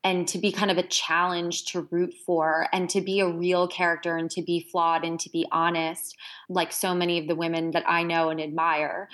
and 0.03 0.27
to 0.29 0.37
be 0.37 0.51
kind 0.51 0.71
of 0.71 0.77
a 0.77 0.83
challenge 0.83 1.65
to 1.65 1.87
root 1.91 2.13
for 2.25 2.67
and 2.71 2.89
to 2.89 3.01
be 3.01 3.19
a 3.19 3.27
real 3.27 3.67
character 3.67 4.15
and 4.15 4.31
to 4.31 4.41
be 4.41 4.67
flawed 4.71 5.03
and 5.03 5.19
to 5.19 5.29
be 5.29 5.45
honest 5.51 6.15
like 6.49 6.71
so 6.71 6.95
many 6.95 7.19
of 7.19 7.27
the 7.27 7.35
women 7.35 7.71
that 7.71 7.83
I 7.87 8.01
know 8.03 8.29
and 8.29 8.41
admire, 8.41 9.07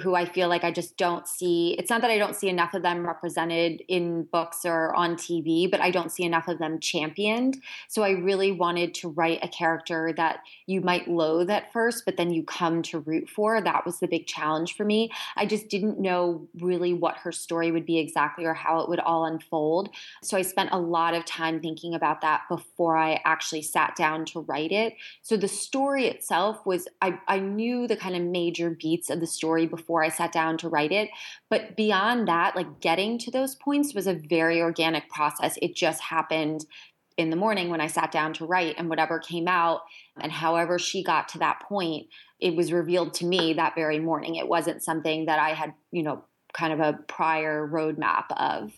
who 0.00 0.14
I 0.14 0.26
feel 0.26 0.48
like 0.48 0.64
I 0.64 0.70
just 0.70 0.98
don't 0.98 1.26
see. 1.26 1.74
It's 1.78 1.88
not 1.88 2.02
that 2.02 2.10
I 2.10 2.18
don't 2.18 2.36
see 2.36 2.48
enough 2.48 2.74
of 2.74 2.82
them 2.82 3.06
represented 3.06 3.82
in 3.88 4.24
books 4.24 4.64
or 4.64 4.94
on 4.94 5.16
TV, 5.16 5.70
but 5.70 5.80
I 5.80 5.90
don't 5.90 6.12
see 6.12 6.24
enough 6.24 6.46
of 6.46 6.58
them 6.58 6.78
championed. 6.80 7.56
So 7.88 8.02
I 8.02 8.10
really 8.10 8.52
wanted 8.52 8.92
to 8.94 9.08
write 9.08 9.38
a 9.42 9.48
character 9.48 10.12
that 10.16 10.40
you 10.66 10.82
might 10.82 11.08
loathe 11.08 11.48
at 11.48 11.72
first, 11.72 12.04
but 12.04 12.18
then 12.18 12.30
you 12.30 12.42
come 12.42 12.82
to 12.82 13.00
root 13.00 13.30
for. 13.30 13.60
That 13.60 13.86
was 13.86 13.98
the 14.00 14.08
big 14.08 14.26
challenge 14.26 14.74
for 14.76 14.84
me. 14.84 15.10
I 15.36 15.46
just 15.46 15.68
didn't 15.68 15.98
know 15.98 16.46
really 16.60 16.92
what 16.92 17.16
her 17.18 17.32
story 17.32 17.72
would 17.72 17.86
be 17.86 17.98
exactly 17.98 18.44
or 18.44 18.54
how 18.54 18.80
it 18.80 18.90
would 18.90 19.00
all 19.00 19.24
unfold. 19.24 19.88
So 20.24 20.36
I 20.36 20.42
spent 20.42 20.70
a 20.72 20.78
lot 20.78 21.14
of 21.14 21.24
time 21.24 21.60
thinking 21.60 21.94
about 21.94 22.22
that 22.22 22.42
before 22.48 22.96
I 22.96 23.20
actually 23.24 23.62
sat 23.62 23.94
down 23.96 24.24
to 24.26 24.40
write 24.40 24.72
it. 24.72 24.94
So 25.22 25.36
the 25.36 25.48
story 25.48 26.06
itself 26.06 26.64
was 26.64 26.88
I, 27.02 27.18
I 27.28 27.38
knew 27.38 27.86
the 27.86 27.96
kind 27.96 28.16
of 28.16 28.22
major 28.22 28.70
beats 28.70 29.10
of 29.10 29.20
the 29.20 29.26
story 29.26 29.66
before 29.66 30.02
I 30.02 30.08
sat 30.08 30.32
down 30.32 30.56
to 30.58 30.68
write 30.68 30.92
it. 30.92 31.10
But 31.50 31.76
beyond 31.76 32.28
that, 32.28 32.56
like 32.56 32.80
getting 32.80 33.18
to 33.18 33.30
those 33.30 33.54
points 33.54 33.94
was 33.94 34.06
a 34.06 34.14
very 34.14 34.62
organic 34.62 35.08
process. 35.10 35.58
It 35.60 35.76
just 35.76 36.00
happened 36.00 36.64
in 37.16 37.30
the 37.30 37.36
morning 37.36 37.68
when 37.68 37.80
I 37.80 37.86
sat 37.86 38.10
down 38.10 38.32
to 38.34 38.44
write, 38.44 38.74
and 38.76 38.88
whatever 38.88 39.20
came 39.20 39.46
out, 39.46 39.82
and 40.20 40.32
however 40.32 40.80
she 40.80 41.04
got 41.04 41.28
to 41.28 41.38
that 41.38 41.60
point, 41.60 42.08
it 42.40 42.56
was 42.56 42.72
revealed 42.72 43.14
to 43.14 43.24
me 43.24 43.52
that 43.52 43.76
very 43.76 44.00
morning. 44.00 44.34
It 44.34 44.48
wasn't 44.48 44.82
something 44.82 45.26
that 45.26 45.38
I 45.38 45.50
had, 45.50 45.74
you 45.92 46.02
know, 46.02 46.24
kind 46.52 46.72
of 46.72 46.80
a 46.80 46.98
prior 47.06 47.68
roadmap 47.68 48.24
of. 48.36 48.72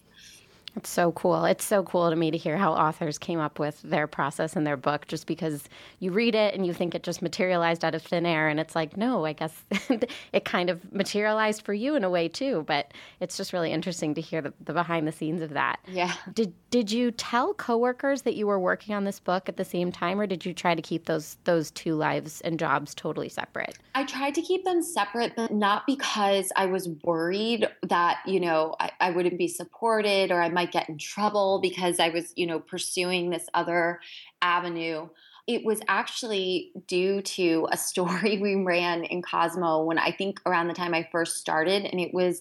It's 0.77 0.91
so 0.91 1.11
cool. 1.13 1.47
It's 1.47 1.65
so 1.65 1.83
cool 1.83 2.11
to 2.11 2.17
me 2.17 2.31
to 2.31 2.37
hear 2.37 2.59
how 2.59 2.73
authors 2.75 3.17
came 3.17 3.41
up 3.41 3.59
with 3.59 3.81
their 3.81 4.07
process 4.07 4.57
in 4.57 4.65
their 4.65 4.77
book 4.77 5.07
just 5.09 5.27
because 5.27 5.65
you 6.01 6.13
read 6.13 6.35
it 6.35 6.55
and 6.55 6.67
you 6.67 6.75
think 6.75 6.95
it 6.95 7.03
just 7.03 7.23
materialized 7.23 7.83
out 7.83 7.95
of 7.95 8.03
thin 8.03 8.27
air. 8.27 8.49
And 8.49 8.61
it's 8.61 8.75
like, 8.75 8.95
no, 8.95 9.25
I 9.25 9.33
guess 9.33 9.65
it 10.33 10.45
kind 10.45 10.69
of 10.69 10.93
materialized 10.93 11.63
for 11.63 11.73
you 11.73 11.97
in 11.97 12.05
a 12.05 12.11
way 12.11 12.29
too. 12.29 12.65
But 12.67 12.93
it's 13.21 13.39
just 13.39 13.55
really 13.55 13.73
interesting 13.73 14.13
to 14.15 14.21
hear 14.21 14.43
the, 14.43 14.53
the 14.65 14.75
behind 14.75 15.09
the 15.09 15.13
scenes 15.13 15.41
of 15.41 15.51
that. 15.51 15.81
Yeah. 15.89 16.13
Did, 16.35 16.53
did 16.71 16.93
you 16.93 17.11
tell 17.11 17.55
coworkers 17.55 18.23
that 18.23 18.35
you 18.35 18.47
were 18.47 18.61
working 18.61 18.95
on 18.95 19.05
this 19.05 19.19
book 19.19 19.49
at 19.49 19.57
the 19.57 19.65
same 19.65 19.91
time, 19.91 20.21
or 20.21 20.27
did 20.27 20.45
you 20.45 20.53
try 20.53 20.75
to 20.75 20.83
keep 20.83 21.07
those, 21.07 21.39
those 21.45 21.71
two 21.71 21.95
lives 21.95 22.43
and 22.43 22.59
jobs 22.59 22.95
totally 22.95 23.31
separate? 23.31 23.79
I 23.95 24.05
tried 24.05 24.35
to 24.35 24.43
keep 24.43 24.65
them 24.65 24.83
separate, 24.83 25.35
but 25.37 25.51
not 25.51 25.87
because 25.87 26.53
I 26.55 26.67
was 26.67 26.91
worried 27.03 27.67
that, 27.85 28.19
you 28.27 28.41
know, 28.41 28.77
I, 28.79 28.91
I 29.01 29.11
wouldn't 29.11 29.39
be 29.39 29.49
supported 29.49 30.31
or 30.31 30.43
I 30.43 30.51
might 30.51 30.66
might 30.67 30.73
get 30.73 30.89
in 30.89 30.99
trouble 30.99 31.61
because 31.61 32.01
I 32.01 32.09
was, 32.09 32.33
you 32.37 32.47
know, 32.47 32.59
pursuing 32.59 33.31
this 33.31 33.47
other 33.55 34.01
avenue. 34.43 35.09
It 35.47 35.65
was 35.65 35.81
actually 35.89 36.73
due 36.87 37.23
to 37.23 37.69
a 37.71 37.77
story 37.77 38.39
we 38.39 38.57
ran 38.57 39.05
in 39.05 39.23
Cosmo 39.23 39.85
when 39.85 39.99
I 39.99 40.13
think 40.13 40.41
around 40.47 40.69
the 40.69 40.75
time 40.75 40.95
I 40.95 41.09
first 41.13 41.39
started, 41.39 41.85
and 41.85 42.01
it 42.01 42.13
was 42.13 42.41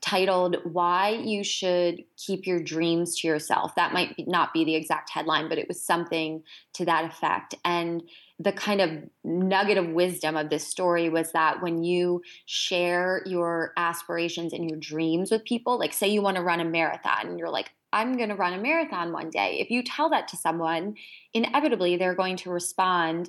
titled 0.00 0.56
Why 0.64 1.10
You 1.10 1.44
Should 1.44 2.04
Keep 2.16 2.46
Your 2.46 2.60
Dreams 2.60 3.18
to 3.20 3.28
Yourself. 3.28 3.74
That 3.74 3.92
might 3.92 4.14
not 4.26 4.52
be 4.52 4.64
the 4.64 4.74
exact 4.74 5.10
headline, 5.10 5.48
but 5.48 5.58
it 5.58 5.68
was 5.68 5.82
something 5.82 6.42
to 6.74 6.84
that 6.86 7.04
effect. 7.04 7.54
And 7.64 8.02
the 8.38 8.52
kind 8.52 8.80
of 8.80 8.90
nugget 9.22 9.76
of 9.76 9.88
wisdom 9.88 10.36
of 10.36 10.48
this 10.48 10.66
story 10.66 11.10
was 11.10 11.32
that 11.32 11.62
when 11.62 11.84
you 11.84 12.22
share 12.46 13.22
your 13.26 13.72
aspirations 13.76 14.52
and 14.52 14.68
your 14.68 14.78
dreams 14.78 15.30
with 15.30 15.44
people, 15.44 15.78
like 15.78 15.92
say 15.92 16.08
you 16.08 16.22
want 16.22 16.36
to 16.36 16.42
run 16.42 16.60
a 16.60 16.64
marathon 16.64 17.26
and 17.26 17.38
you're 17.38 17.50
like, 17.50 17.70
I'm 17.92 18.16
going 18.16 18.28
to 18.28 18.36
run 18.36 18.54
a 18.54 18.62
marathon 18.62 19.12
one 19.12 19.30
day. 19.30 19.58
If 19.60 19.70
you 19.70 19.82
tell 19.82 20.10
that 20.10 20.28
to 20.28 20.36
someone, 20.36 20.94
inevitably 21.34 21.96
they're 21.96 22.14
going 22.14 22.36
to 22.38 22.50
respond, 22.50 23.28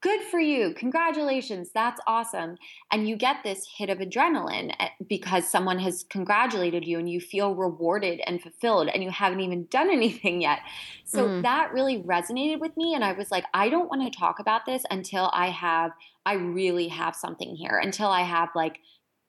good 0.00 0.22
for 0.22 0.40
you 0.40 0.72
congratulations 0.74 1.70
that's 1.74 2.00
awesome 2.06 2.56
and 2.90 3.08
you 3.08 3.16
get 3.16 3.36
this 3.42 3.66
hit 3.76 3.90
of 3.90 3.98
adrenaline 3.98 4.74
eh, 4.80 4.88
because 5.08 5.46
someone 5.46 5.78
has 5.78 6.04
congratulated 6.08 6.86
you 6.86 6.98
and 6.98 7.08
you 7.10 7.20
feel 7.20 7.54
rewarded 7.54 8.20
and 8.26 8.40
fulfilled 8.42 8.88
and 8.88 9.02
you 9.02 9.10
haven't 9.10 9.40
even 9.40 9.66
done 9.66 9.90
anything 9.92 10.40
yet 10.40 10.60
so 11.04 11.26
mm. 11.26 11.42
that 11.42 11.72
really 11.72 12.02
resonated 12.02 12.60
with 12.60 12.76
me 12.76 12.94
and 12.94 13.04
i 13.04 13.12
was 13.12 13.30
like 13.30 13.44
i 13.52 13.68
don't 13.68 13.88
want 13.88 14.02
to 14.02 14.18
talk 14.18 14.38
about 14.38 14.64
this 14.66 14.82
until 14.90 15.30
i 15.32 15.48
have 15.48 15.90
i 16.24 16.34
really 16.34 16.88
have 16.88 17.14
something 17.14 17.54
here 17.54 17.80
until 17.82 18.08
i 18.08 18.22
have 18.22 18.48
like 18.54 18.80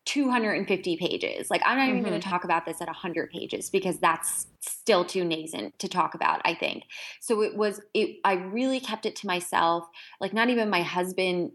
250 0.05 0.97
pages. 0.97 1.49
Like, 1.49 1.61
I'm 1.65 1.77
not 1.77 1.87
even 1.87 2.01
mm-hmm. 2.01 2.09
going 2.09 2.21
to 2.21 2.27
talk 2.27 2.43
about 2.43 2.65
this 2.65 2.81
at 2.81 2.87
100 2.87 3.29
pages 3.29 3.69
because 3.69 3.99
that's 3.99 4.47
still 4.61 5.05
too 5.05 5.23
nascent 5.23 5.77
to 5.79 5.87
talk 5.87 6.15
about, 6.15 6.41
I 6.43 6.55
think. 6.55 6.83
So 7.19 7.41
it 7.41 7.55
was, 7.55 7.81
it, 7.93 8.17
I 8.23 8.33
really 8.33 8.79
kept 8.79 9.05
it 9.05 9.15
to 9.17 9.27
myself. 9.27 9.87
Like, 10.19 10.33
not 10.33 10.49
even 10.49 10.69
my 10.69 10.81
husband 10.81 11.51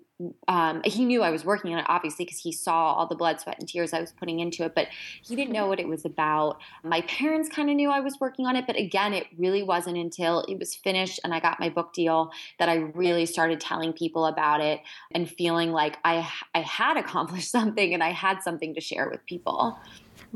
um, 0.49 0.81
he 0.85 1.05
knew 1.05 1.23
I 1.23 1.31
was 1.31 1.45
working 1.45 1.73
on 1.75 1.81
it, 1.81 1.87
obviously, 1.89 2.25
because 2.25 2.41
he 2.41 2.51
saw 2.51 2.95
all 2.95 3.07
the 3.07 3.15
blood, 3.15 3.41
sweat, 3.41 3.59
and 3.59 3.69
tears 3.69 3.93
I 3.93 4.01
was 4.01 4.13
putting 4.13 4.41
into 4.41 4.65
it, 4.65 4.75
but 4.75 4.89
he 5.23 5.37
didn't 5.37 5.53
know 5.53 5.67
what 5.67 5.79
it 5.79 5.87
was 5.87 6.05
about. 6.05 6.59
My 6.83 7.03
parents 7.03 7.49
kind 7.49 7.69
of 7.69 7.77
knew 7.77 7.91
I 7.91 8.01
was 8.01 8.19
working 8.19 8.47
on 8.47 8.57
it, 8.57 8.67
but 8.67 8.79
again, 8.79 9.13
it 9.13 9.27
really 9.37 9.63
wasn't 9.63 9.99
until 9.99 10.41
it 10.43 10.59
was 10.59 10.75
finished 10.75 11.21
and 11.23 11.35
I 11.35 11.41
got 11.41 11.61
my 11.61 11.69
book 11.69 11.93
deal 11.93 12.31
that 12.59 12.69
I 12.69 12.77
really 12.77 13.27
started 13.27 13.61
telling 13.61 13.93
people 13.93 14.27
about 14.27 14.61
it 14.61 14.81
and 15.13 15.29
feeling 15.29 15.73
like 15.73 15.99
I, 16.05 16.29
I 16.55 16.61
had 16.61 16.97
accomplished 16.97 17.51
something 17.57 17.93
and 17.93 18.03
I 18.03 18.13
had 18.13 18.43
something 18.43 18.75
to 18.75 18.81
share 18.81 19.11
with 19.11 19.25
people. 19.27 19.79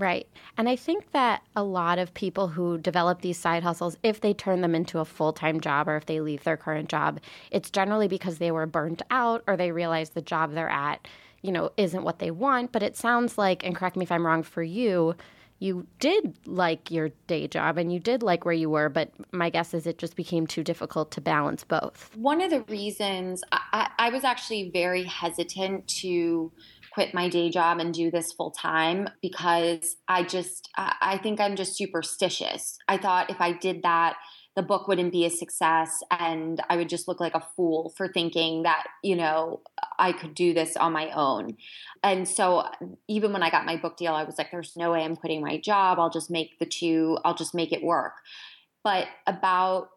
Right. 0.00 0.26
And 0.56 0.66
I 0.66 0.76
think 0.76 1.12
that 1.12 1.42
a 1.54 1.62
lot 1.62 1.98
of 1.98 2.14
people 2.14 2.48
who 2.48 2.78
develop 2.78 3.20
these 3.20 3.36
side 3.36 3.62
hustles, 3.62 3.98
if 4.02 4.22
they 4.22 4.32
turn 4.32 4.62
them 4.62 4.74
into 4.74 4.98
a 4.98 5.04
full 5.04 5.34
time 5.34 5.60
job 5.60 5.88
or 5.88 5.96
if 5.96 6.06
they 6.06 6.22
leave 6.22 6.42
their 6.42 6.56
current 6.56 6.88
job, 6.88 7.20
it's 7.50 7.70
generally 7.70 8.08
because 8.08 8.38
they 8.38 8.50
were 8.50 8.64
burnt 8.64 9.02
out 9.10 9.44
or 9.46 9.58
they 9.58 9.72
realize 9.72 10.10
the 10.10 10.22
job 10.22 10.54
they're 10.54 10.70
at, 10.70 11.06
you 11.42 11.52
know, 11.52 11.70
isn't 11.76 12.02
what 12.02 12.18
they 12.18 12.30
want. 12.30 12.72
But 12.72 12.82
it 12.82 12.96
sounds 12.96 13.36
like, 13.36 13.62
and 13.62 13.76
correct 13.76 13.94
me 13.94 14.04
if 14.04 14.10
I'm 14.10 14.24
wrong 14.24 14.42
for 14.42 14.62
you, 14.62 15.16
you 15.58 15.86
did 15.98 16.34
like 16.46 16.90
your 16.90 17.10
day 17.26 17.46
job 17.46 17.76
and 17.76 17.92
you 17.92 18.00
did 18.00 18.22
like 18.22 18.46
where 18.46 18.54
you 18.54 18.70
were, 18.70 18.88
but 18.88 19.12
my 19.32 19.50
guess 19.50 19.74
is 19.74 19.86
it 19.86 19.98
just 19.98 20.16
became 20.16 20.46
too 20.46 20.64
difficult 20.64 21.10
to 21.10 21.20
balance 21.20 21.62
both. 21.62 22.10
One 22.16 22.40
of 22.40 22.50
the 22.50 22.62
reasons 22.62 23.42
I, 23.52 23.90
I, 23.98 24.08
was 24.08 24.24
actually 24.24 24.70
very 24.72 25.04
hesitant 25.04 25.86
to 26.00 26.50
quit 26.92 27.14
my 27.14 27.28
day 27.28 27.50
job 27.50 27.78
and 27.78 27.94
do 27.94 28.10
this 28.10 28.32
full 28.32 28.50
time 28.50 29.08
because 29.22 29.96
I 30.08 30.22
just, 30.22 30.68
I 30.76 31.18
think 31.22 31.40
I'm 31.40 31.56
just 31.56 31.76
superstitious. 31.76 32.78
I 32.88 32.96
thought 32.96 33.30
if 33.30 33.40
I 33.40 33.52
did 33.52 33.82
that, 33.82 34.16
the 34.56 34.62
book 34.62 34.88
wouldn't 34.88 35.12
be 35.12 35.24
a 35.24 35.30
success 35.30 36.02
and 36.10 36.60
I 36.68 36.76
would 36.76 36.88
just 36.88 37.06
look 37.06 37.20
like 37.20 37.34
a 37.34 37.46
fool 37.56 37.94
for 37.96 38.08
thinking 38.08 38.64
that, 38.64 38.84
you 39.02 39.14
know, 39.14 39.60
I 39.98 40.12
could 40.12 40.34
do 40.34 40.52
this 40.52 40.76
on 40.76 40.92
my 40.92 41.10
own. 41.12 41.56
And 42.02 42.28
so 42.28 42.64
even 43.06 43.32
when 43.32 43.44
I 43.44 43.50
got 43.50 43.64
my 43.64 43.76
book 43.76 43.96
deal, 43.96 44.12
I 44.12 44.24
was 44.24 44.38
like, 44.38 44.50
there's 44.50 44.76
no 44.76 44.90
way 44.90 45.04
I'm 45.04 45.14
quitting 45.14 45.40
my 45.40 45.58
job. 45.58 46.00
I'll 46.00 46.10
just 46.10 46.30
make 46.30 46.58
the 46.58 46.66
two, 46.66 47.18
I'll 47.24 47.36
just 47.36 47.54
make 47.54 47.72
it 47.72 47.82
work. 47.82 48.14
But 48.82 49.06
about 49.26 49.90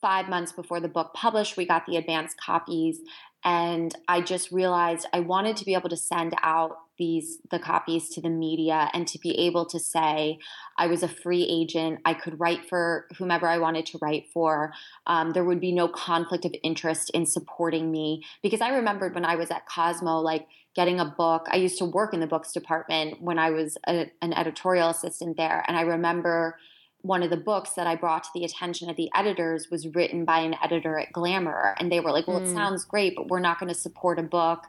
five 0.00 0.28
months 0.28 0.52
before 0.52 0.80
the 0.80 0.88
book 0.88 1.12
published, 1.14 1.56
we 1.56 1.66
got 1.66 1.84
the 1.86 1.96
advanced 1.96 2.36
copies 2.40 3.00
and 3.46 3.94
i 4.08 4.20
just 4.20 4.52
realized 4.52 5.06
i 5.14 5.20
wanted 5.20 5.56
to 5.56 5.64
be 5.64 5.72
able 5.72 5.88
to 5.88 5.96
send 5.96 6.34
out 6.42 6.76
these 6.98 7.38
the 7.50 7.58
copies 7.58 8.08
to 8.08 8.20
the 8.20 8.28
media 8.28 8.90
and 8.92 9.06
to 9.06 9.18
be 9.18 9.38
able 9.38 9.64
to 9.64 9.78
say 9.78 10.38
i 10.78 10.86
was 10.86 11.02
a 11.02 11.08
free 11.08 11.46
agent. 11.48 12.00
I 12.04 12.14
could 12.14 12.38
write 12.40 12.68
for 12.68 13.06
whomever 13.18 13.46
i 13.46 13.58
wanted 13.58 13.86
to 13.86 13.98
write 14.00 14.24
for. 14.32 14.72
Um, 15.06 15.32
there 15.32 15.44
would 15.44 15.60
be 15.60 15.72
no 15.72 15.88
conflict 15.88 16.44
of 16.44 16.54
interest 16.62 17.10
in 17.10 17.26
supporting 17.26 17.90
me. 17.90 18.22
Because 18.42 18.60
i 18.60 18.70
remembered 18.70 19.14
when 19.14 19.24
i 19.24 19.36
was 19.36 19.50
at 19.50 19.66
cosmo 19.66 20.18
like 20.20 20.46
getting 20.74 21.00
a 21.00 21.06
book. 21.06 21.46
I 21.50 21.56
used 21.56 21.78
to 21.78 21.86
work 21.86 22.12
in 22.12 22.20
the 22.20 22.26
books 22.26 22.52
department 22.52 23.22
when 23.22 23.38
i 23.38 23.50
was 23.50 23.76
a, 23.86 24.10
an 24.22 24.32
editorial 24.32 24.90
assistant 24.90 25.36
there. 25.36 25.64
And 25.68 25.76
i 25.76 25.82
remember 25.82 26.56
one 27.06 27.22
of 27.22 27.30
the 27.30 27.36
books 27.36 27.70
that 27.70 27.86
I 27.86 27.94
brought 27.94 28.24
to 28.24 28.30
the 28.34 28.44
attention 28.44 28.90
of 28.90 28.96
the 28.96 29.10
editors 29.14 29.70
was 29.70 29.86
written 29.94 30.24
by 30.24 30.40
an 30.40 30.56
editor 30.62 30.98
at 30.98 31.12
Glamour. 31.12 31.74
And 31.78 31.90
they 31.90 32.00
were 32.00 32.10
like, 32.10 32.26
well, 32.26 32.40
mm. 32.40 32.44
it 32.44 32.52
sounds 32.54 32.84
great, 32.84 33.14
but 33.16 33.28
we're 33.28 33.40
not 33.40 33.58
going 33.58 33.72
to 33.72 33.78
support 33.78 34.18
a 34.18 34.22
book 34.22 34.64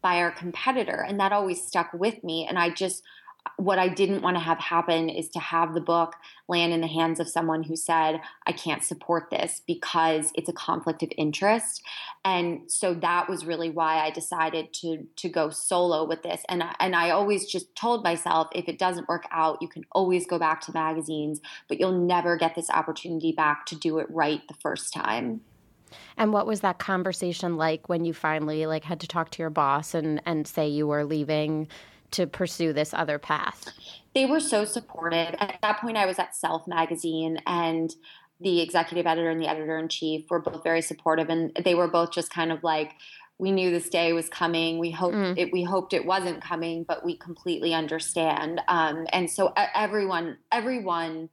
by 0.00 0.16
our 0.16 0.30
competitor. 0.30 1.04
And 1.06 1.20
that 1.20 1.32
always 1.32 1.62
stuck 1.64 1.92
with 1.92 2.24
me. 2.24 2.46
And 2.46 2.58
I 2.58 2.70
just, 2.70 3.02
what 3.56 3.78
I 3.78 3.88
didn't 3.88 4.22
want 4.22 4.36
to 4.36 4.42
have 4.42 4.58
happen 4.58 5.08
is 5.08 5.28
to 5.30 5.38
have 5.38 5.74
the 5.74 5.80
book 5.80 6.14
land 6.48 6.72
in 6.72 6.80
the 6.80 6.86
hands 6.86 7.20
of 7.20 7.28
someone 7.28 7.62
who 7.62 7.76
said, 7.76 8.20
I 8.46 8.52
can't 8.52 8.82
support 8.82 9.30
this 9.30 9.62
because 9.66 10.32
it's 10.34 10.48
a 10.48 10.52
conflict 10.52 11.02
of 11.02 11.10
interest. 11.16 11.82
And 12.24 12.70
so 12.70 12.94
that 12.94 13.28
was 13.28 13.46
really 13.46 13.70
why 13.70 13.98
I 13.98 14.10
decided 14.10 14.72
to 14.74 15.06
to 15.16 15.28
go 15.28 15.50
solo 15.50 16.04
with 16.04 16.22
this. 16.22 16.42
And 16.48 16.64
and 16.80 16.94
I 16.94 17.10
always 17.10 17.46
just 17.46 17.74
told 17.76 18.04
myself 18.04 18.48
if 18.54 18.68
it 18.68 18.78
doesn't 18.78 19.08
work 19.08 19.26
out, 19.30 19.58
you 19.60 19.68
can 19.68 19.84
always 19.92 20.26
go 20.26 20.38
back 20.38 20.60
to 20.62 20.72
magazines, 20.72 21.40
but 21.68 21.78
you'll 21.78 22.06
never 22.06 22.36
get 22.36 22.54
this 22.54 22.70
opportunity 22.70 23.32
back 23.32 23.66
to 23.66 23.76
do 23.76 23.98
it 23.98 24.06
right 24.10 24.40
the 24.48 24.54
first 24.54 24.92
time. 24.92 25.40
And 26.16 26.32
what 26.32 26.46
was 26.46 26.60
that 26.60 26.78
conversation 26.78 27.56
like 27.56 27.88
when 27.88 28.04
you 28.04 28.14
finally 28.14 28.66
like 28.66 28.84
had 28.84 29.00
to 29.00 29.06
talk 29.06 29.30
to 29.30 29.42
your 29.42 29.50
boss 29.50 29.94
and 29.94 30.22
and 30.24 30.46
say 30.46 30.68
you 30.68 30.86
were 30.86 31.04
leaving 31.04 31.68
to 32.12 32.26
pursue 32.26 32.72
this 32.72 32.94
other 32.94 33.18
path? 33.18 33.68
They 34.14 34.26
were 34.26 34.40
so 34.40 34.64
supportive. 34.64 35.34
At 35.38 35.58
that 35.62 35.80
point, 35.80 35.96
I 35.96 36.06
was 36.06 36.18
at 36.18 36.34
Self 36.34 36.66
Magazine, 36.66 37.38
and 37.46 37.94
the 38.40 38.60
executive 38.60 39.06
editor 39.06 39.30
and 39.30 39.40
the 39.40 39.48
editor 39.48 39.78
in 39.78 39.88
chief 39.88 40.26
were 40.30 40.40
both 40.40 40.62
very 40.62 40.82
supportive, 40.82 41.28
and 41.28 41.52
they 41.64 41.74
were 41.74 41.88
both 41.88 42.12
just 42.12 42.30
kind 42.30 42.52
of 42.52 42.62
like, 42.62 42.92
we 43.38 43.50
knew 43.50 43.70
this 43.70 43.88
day 43.88 44.12
was 44.12 44.28
coming. 44.28 44.78
We 44.78 44.90
hoped 44.90 45.16
mm. 45.16 45.38
it. 45.38 45.52
We 45.52 45.64
hoped 45.64 45.94
it 45.94 46.04
wasn't 46.04 46.42
coming, 46.42 46.84
but 46.84 47.04
we 47.04 47.16
completely 47.16 47.74
understand. 47.74 48.60
Um, 48.68 49.06
and 49.12 49.30
so 49.30 49.52
everyone, 49.74 50.38
everyone 50.52 51.28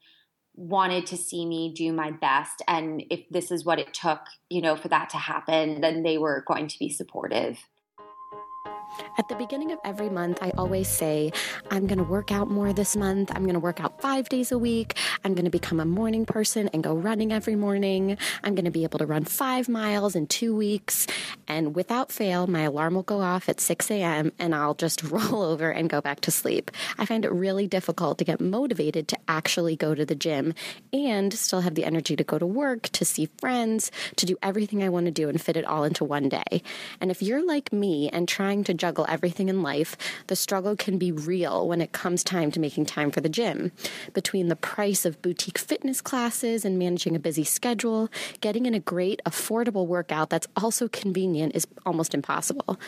wanted 0.55 1.05
to 1.07 1.17
see 1.17 1.45
me 1.45 1.73
do 1.73 1.93
my 1.93 2.11
best, 2.11 2.61
and 2.67 3.03
if 3.09 3.21
this 3.29 3.51
is 3.51 3.63
what 3.63 3.79
it 3.79 3.93
took, 3.93 4.19
you 4.49 4.61
know, 4.61 4.75
for 4.75 4.87
that 4.87 5.09
to 5.11 5.17
happen, 5.17 5.81
then 5.81 6.03
they 6.03 6.17
were 6.17 6.43
going 6.47 6.67
to 6.67 6.79
be 6.79 6.89
supportive. 6.89 7.57
At 9.17 9.27
the 9.27 9.35
beginning 9.35 9.71
of 9.71 9.79
every 9.83 10.09
month, 10.09 10.39
I 10.41 10.51
always 10.57 10.87
say, 10.87 11.31
I'm 11.71 11.87
going 11.87 11.97
to 11.97 12.03
work 12.03 12.31
out 12.31 12.49
more 12.49 12.73
this 12.73 12.95
month. 12.95 13.31
I'm 13.35 13.43
going 13.43 13.53
to 13.53 13.59
work 13.59 13.81
out 13.81 14.01
five 14.01 14.29
days 14.29 14.51
a 14.51 14.57
week. 14.57 14.97
I'm 15.23 15.33
going 15.33 15.45
to 15.45 15.51
become 15.51 15.79
a 15.79 15.85
morning 15.85 16.25
person 16.25 16.69
and 16.73 16.83
go 16.83 16.93
running 16.93 17.31
every 17.31 17.55
morning. 17.55 18.17
I'm 18.43 18.55
going 18.55 18.65
to 18.65 18.71
be 18.71 18.83
able 18.83 18.99
to 18.99 19.05
run 19.05 19.25
five 19.25 19.67
miles 19.69 20.15
in 20.15 20.27
two 20.27 20.55
weeks. 20.55 21.07
And 21.47 21.75
without 21.75 22.11
fail, 22.11 22.47
my 22.47 22.61
alarm 22.61 22.95
will 22.95 23.03
go 23.03 23.21
off 23.21 23.49
at 23.49 23.59
6 23.59 23.89
a.m. 23.91 24.31
and 24.37 24.53
I'll 24.53 24.75
just 24.75 25.03
roll 25.11 25.41
over 25.41 25.71
and 25.71 25.89
go 25.89 26.01
back 26.01 26.21
to 26.21 26.31
sleep. 26.31 26.69
I 26.97 27.05
find 27.05 27.25
it 27.25 27.31
really 27.31 27.67
difficult 27.67 28.17
to 28.19 28.25
get 28.25 28.39
motivated 28.39 29.07
to 29.09 29.17
actually 29.27 29.75
go 29.75 29.95
to 29.95 30.05
the 30.05 30.15
gym 30.15 30.53
and 30.93 31.33
still 31.33 31.61
have 31.61 31.75
the 31.75 31.85
energy 31.85 32.15
to 32.15 32.23
go 32.23 32.37
to 32.37 32.45
work, 32.45 32.83
to 32.89 33.05
see 33.05 33.29
friends, 33.37 33.91
to 34.17 34.25
do 34.25 34.37
everything 34.41 34.83
I 34.83 34.89
want 34.89 35.05
to 35.05 35.11
do 35.11 35.29
and 35.29 35.41
fit 35.41 35.57
it 35.57 35.65
all 35.65 35.83
into 35.83 36.03
one 36.03 36.29
day. 36.29 36.61
And 37.01 37.11
if 37.11 37.21
you're 37.21 37.45
like 37.45 37.71
me 37.71 38.09
and 38.09 38.27
trying 38.27 38.63
to 38.65 38.73
juggle 38.73 38.88
everything 38.97 39.49
in 39.49 39.61
life, 39.61 39.95
the 40.27 40.35
struggle 40.35 40.75
can 40.75 40.97
be 40.97 41.11
real 41.11 41.67
when 41.67 41.81
it 41.81 41.91
comes 41.91 42.23
time 42.23 42.51
to 42.51 42.59
making 42.59 42.85
time 42.85 43.11
for 43.11 43.21
the 43.21 43.29
gym. 43.29 43.71
Between 44.13 44.47
the 44.47 44.55
price 44.55 45.05
of 45.05 45.21
boutique 45.21 45.57
fitness 45.57 46.01
classes 46.01 46.65
and 46.65 46.79
managing 46.79 47.15
a 47.15 47.19
busy 47.19 47.43
schedule, 47.43 48.09
getting 48.41 48.65
in 48.65 48.73
a 48.73 48.79
great, 48.79 49.21
affordable 49.25 49.87
workout 49.87 50.29
that's 50.29 50.47
also 50.55 50.87
convenient 50.87 51.55
is 51.55 51.67
almost 51.85 52.13
impossible. 52.13 52.79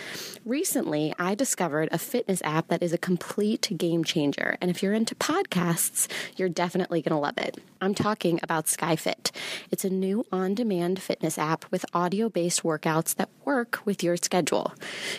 Recently, 0.45 1.13
I 1.19 1.35
discovered 1.35 1.89
a 1.91 1.97
fitness 1.97 2.41
app 2.43 2.67
that 2.69 2.81
is 2.81 2.93
a 2.93 2.97
complete 2.97 3.71
game 3.77 4.03
changer. 4.03 4.57
And 4.61 4.71
if 4.71 4.81
you're 4.81 4.93
into 4.93 5.15
podcasts, 5.15 6.07
you're 6.35 6.49
definitely 6.49 7.01
going 7.01 7.15
to 7.15 7.21
love 7.21 7.37
it. 7.37 7.57
I'm 7.81 7.95
talking 7.95 8.39
about 8.43 8.65
SkyFit. 8.65 9.31
It's 9.71 9.83
a 9.83 9.89
new 9.89 10.25
on 10.31 10.53
demand 10.53 11.01
fitness 11.01 11.37
app 11.37 11.65
with 11.71 11.85
audio 11.93 12.29
based 12.29 12.63
workouts 12.63 13.15
that 13.15 13.29
work 13.43 13.79
with 13.85 14.03
your 14.03 14.17
schedule. 14.17 14.73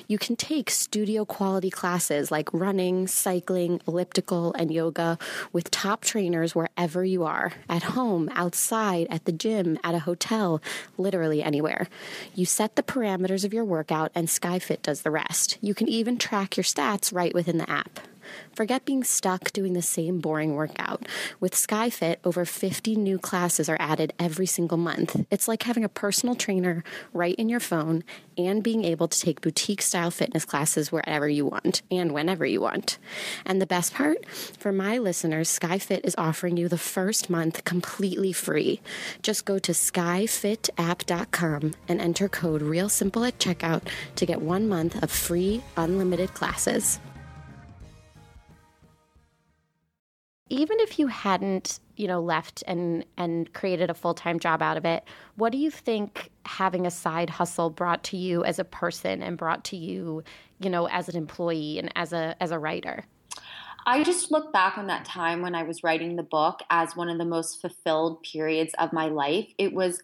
You 0.07 0.19
can 0.19 0.37
take 0.37 0.71
studio 0.73 1.25
quality 1.25 1.71
classes 1.71 2.31
like 2.31 2.52
running, 2.52 3.07
cycling, 3.07 3.81
elliptical, 3.87 4.52
and 4.55 4.73
yoga 4.73 5.19
with 5.52 5.71
top 5.71 6.02
trainers 6.02 6.55
wherever 6.55 7.05
you 7.05 7.25
are 7.25 7.52
at 7.69 7.83
home, 7.83 8.29
outside, 8.35 9.07
at 9.11 9.25
the 9.25 9.33
gym, 9.33 9.79
at 9.85 9.95
a 9.95 10.00
hotel, 10.00 10.61
literally 10.97 11.43
anywhere. 11.43 11.88
You 12.35 12.47
set 12.47 12.76
the 12.76 12.83
parameters 12.83 13.45
of 13.45 13.55
your 13.55 13.64
workout, 13.64 14.11
and 14.14 14.29
SkyFit 14.29 14.83
does 14.83 15.02
the 15.02 15.11
rest. 15.11 15.59
You 15.61 15.75
can 15.75 15.88
even 15.88 16.19
track 16.19 16.56
your 16.56 16.65
stats 16.65 17.13
right 17.13 17.35
within 17.35 17.58
the 17.58 17.71
app. 17.71 18.00
Forget 18.54 18.85
being 18.85 19.04
stuck 19.04 19.52
doing 19.52 19.73
the 19.73 19.82
same 19.82 20.21
boring 20.21 20.54
workout. 20.54 21.06
With 21.41 21.54
SkyFit, 21.54 22.17
over 22.25 22.45
50 22.45 22.97
new 22.97 23.19
classes 23.19 23.69
are 23.69 23.76
added 23.80 24.13
every 24.19 24.47
single 24.47 24.78
month. 24.78 25.25
It's 25.30 25.49
like 25.49 25.65
having 25.65 25.85
a 25.85 25.89
personal 25.89 26.35
trainer 26.35 26.85
right 27.13 27.35
in 27.37 27.49
your 27.49 27.61
phone 27.61 28.04
and 28.37 28.63
being 28.63 28.85
able 28.85 29.08
to 29.08 29.21
take 29.21 29.41
boutique 29.41 29.82
style 29.82 30.11
fitness 30.11 30.45
classes 30.45 30.93
wherever 30.93 31.28
you 31.28 31.47
want 31.47 31.82
and 31.91 32.13
whenever 32.13 32.47
you 32.47 32.61
want. 32.61 32.99
And 33.45 33.61
the 33.61 33.67
best 33.67 33.95
part? 33.95 34.28
For 34.28 34.73
my 34.73 34.99
listeners, 34.99 35.58
SkyFit 35.58 36.04
is 36.04 36.15
offering 36.17 36.56
you 36.56 36.69
the 36.69 36.78
first 36.78 37.30
month 37.30 37.65
completely 37.65 38.32
free. 38.32 38.80
Just 39.23 39.45
go 39.45 39.58
to 39.58 39.73
skyfitapp.com 39.73 41.73
and 41.89 42.00
enter 42.00 42.28
code 42.28 42.63
REALSIMPLE 42.63 43.25
at 43.25 43.39
checkout 43.39 43.82
to 44.17 44.26
get 44.26 44.41
one 44.41 44.69
month 44.69 45.02
of 45.02 45.11
free, 45.11 45.63
unlimited 45.76 46.35
classes. 46.35 47.00
Even 50.52 50.78
if 50.80 50.99
you 50.99 51.06
hadn't, 51.06 51.80
you 51.97 52.06
know, 52.06 52.21
left 52.21 52.62
and 52.67 53.06
and 53.17 53.50
created 53.54 53.88
a 53.88 53.95
full-time 53.95 54.38
job 54.38 54.60
out 54.60 54.76
of 54.76 54.84
it, 54.84 55.02
what 55.36 55.50
do 55.50 55.56
you 55.56 55.71
think 55.71 56.30
having 56.45 56.86
a 56.86 56.91
side 56.91 57.30
hustle 57.30 57.71
brought 57.71 58.04
to 58.04 58.19
you 58.19 58.45
as 58.45 58.58
a 58.58 58.65
person 58.65 59.23
and 59.23 59.38
brought 59.38 59.65
to 59.65 59.76
you, 59.76 60.23
you 60.60 60.69
know, 60.69 60.86
as 60.88 61.08
an 61.08 61.17
employee 61.17 61.78
and 61.78 61.91
as 61.97 62.12
a 62.12 62.36
as 62.41 62.50
a 62.50 62.58
writer? 62.58 63.06
I 63.86 64.04
just 64.04 64.30
look 64.30 64.52
back 64.52 64.76
on 64.76 64.88
that 64.88 65.06
time 65.06 65.41
when 65.41 65.54
I 65.54 65.62
was 65.62 65.82
writing 65.82 66.17
the 66.17 66.23
book 66.23 66.60
as 66.69 66.95
one 66.95 67.08
of 67.08 67.17
the 67.17 67.25
most 67.25 67.60
fulfilled 67.62 68.23
periods 68.23 68.75
of 68.78 68.93
my 68.93 69.06
life. 69.06 69.49
It 69.56 69.73
was 69.73 70.02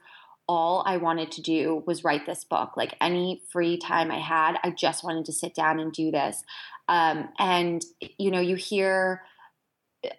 all 0.49 0.83
I 0.87 0.97
wanted 0.97 1.31
to 1.33 1.43
do 1.43 1.83
was 1.87 2.05
write 2.05 2.25
this 2.25 2.43
book. 2.45 2.75
Like 2.75 2.97
any 3.03 3.43
free 3.53 3.77
time 3.77 4.11
I 4.11 4.19
had, 4.19 4.57
I 4.65 4.71
just 4.71 5.05
wanted 5.05 5.27
to 5.27 5.33
sit 5.33 5.55
down 5.55 5.79
and 5.79 5.93
do 5.93 6.11
this. 6.11 6.43
Um, 6.89 7.29
and 7.39 7.85
you 8.17 8.31
know, 8.31 8.41
you 8.41 8.57
hear 8.57 9.23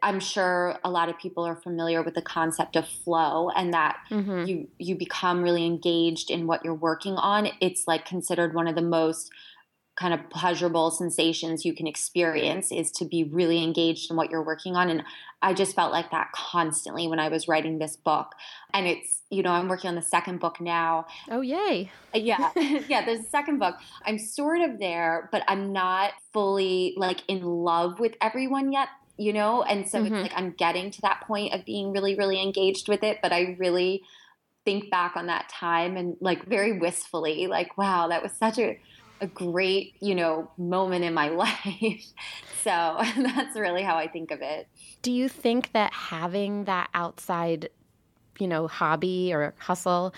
I'm 0.02 0.20
sure 0.20 0.78
a 0.84 0.90
lot 0.90 1.08
of 1.08 1.18
people 1.18 1.46
are 1.46 1.56
familiar 1.56 2.04
with 2.04 2.14
the 2.14 2.22
concept 2.22 2.76
of 2.76 2.88
flow 2.88 3.50
and 3.50 3.74
that 3.74 3.98
mm-hmm. 4.12 4.46
you 4.46 4.68
you 4.78 4.96
become 4.96 5.42
really 5.42 5.66
engaged 5.66 6.30
in 6.30 6.48
what 6.48 6.66
you're 6.66 6.74
working 6.74 7.16
on. 7.16 7.50
It's 7.62 7.88
like 7.88 8.06
considered 8.06 8.54
one 8.54 8.68
of 8.68 8.76
the 8.76 8.82
most 8.82 9.32
kind 9.98 10.14
of 10.14 10.30
pleasurable 10.30 10.92
sensations 10.92 11.66
you 11.66 11.74
can 11.74 11.88
experience 11.88 12.72
is 12.72 12.90
to 12.92 13.06
be 13.06 13.24
really 13.24 13.62
engaged 13.62 14.10
in 14.10 14.16
what 14.16 14.30
you're 14.30 14.44
working 14.44 14.76
on 14.76 14.90
and 14.90 15.04
I 15.42 15.54
just 15.54 15.76
felt 15.76 15.92
like 15.92 16.12
that 16.12 16.32
constantly 16.34 17.08
when 17.08 17.20
I 17.20 17.30
was 17.30 17.48
writing 17.48 17.80
this 17.80 17.96
book. 17.96 18.34
And 18.74 18.86
it's, 18.86 19.22
you 19.30 19.42
know, 19.42 19.52
I'm 19.52 19.70
working 19.70 19.88
on 19.88 19.96
the 19.96 20.02
second 20.02 20.40
book 20.40 20.60
now. 20.60 21.06
Oh, 21.30 21.42
yay. 21.42 21.92
Yeah. 22.14 22.52
yeah, 22.56 23.06
there's 23.06 23.22
a 23.22 23.30
second 23.30 23.60
book. 23.60 23.76
I'm 24.06 24.20
sort 24.20 24.60
of 24.62 24.80
there, 24.80 25.30
but 25.32 25.44
I'm 25.48 25.72
not 25.72 26.12
fully 26.34 26.94
like 26.98 27.22
in 27.28 27.42
love 27.42 28.00
with 28.00 28.16
everyone 28.22 28.72
yet 28.74 28.90
you 29.20 29.34
know? 29.34 29.64
And 29.64 29.88
so 29.88 30.02
mm-hmm. 30.02 30.16
it's 30.16 30.24
like 30.24 30.34
I'm 30.36 30.52
getting 30.52 30.90
to 30.92 31.02
that 31.02 31.22
point 31.28 31.54
of 31.54 31.66
being 31.66 31.92
really, 31.92 32.16
really 32.16 32.42
engaged 32.42 32.88
with 32.88 33.04
it, 33.04 33.20
but 33.22 33.34
I 33.34 33.56
really 33.60 34.02
think 34.66 34.90
back 34.90 35.16
on 35.16 35.28
that 35.28 35.50
time 35.50 35.98
and 35.98 36.16
like 36.22 36.46
very 36.46 36.80
wistfully, 36.80 37.48
like, 37.48 37.78
wow, 37.78 38.08
that 38.08 38.24
was 38.24 38.32
such 38.32 38.58
a, 38.58 38.80
a 39.20 39.28
great, 39.28 39.96
you 40.00 40.16
know, 40.16 40.50
moment 40.58 41.04
in 41.04 41.14
my 41.14 41.30
life. 41.66 42.06
so 42.64 42.98
that's 43.18 43.60
really 43.60 43.84
how 43.84 43.98
I 43.98 44.08
think 44.08 44.32
of 44.32 44.42
it. 44.42 44.68
Do 45.02 45.12
you 45.12 45.28
think 45.28 45.74
that 45.74 45.94
having 45.94 46.64
that 46.64 46.90
outside, 46.94 47.70
you 48.40 48.48
know, 48.48 48.68
hobby 48.68 49.34
or 49.34 49.54
hustle 49.58 50.14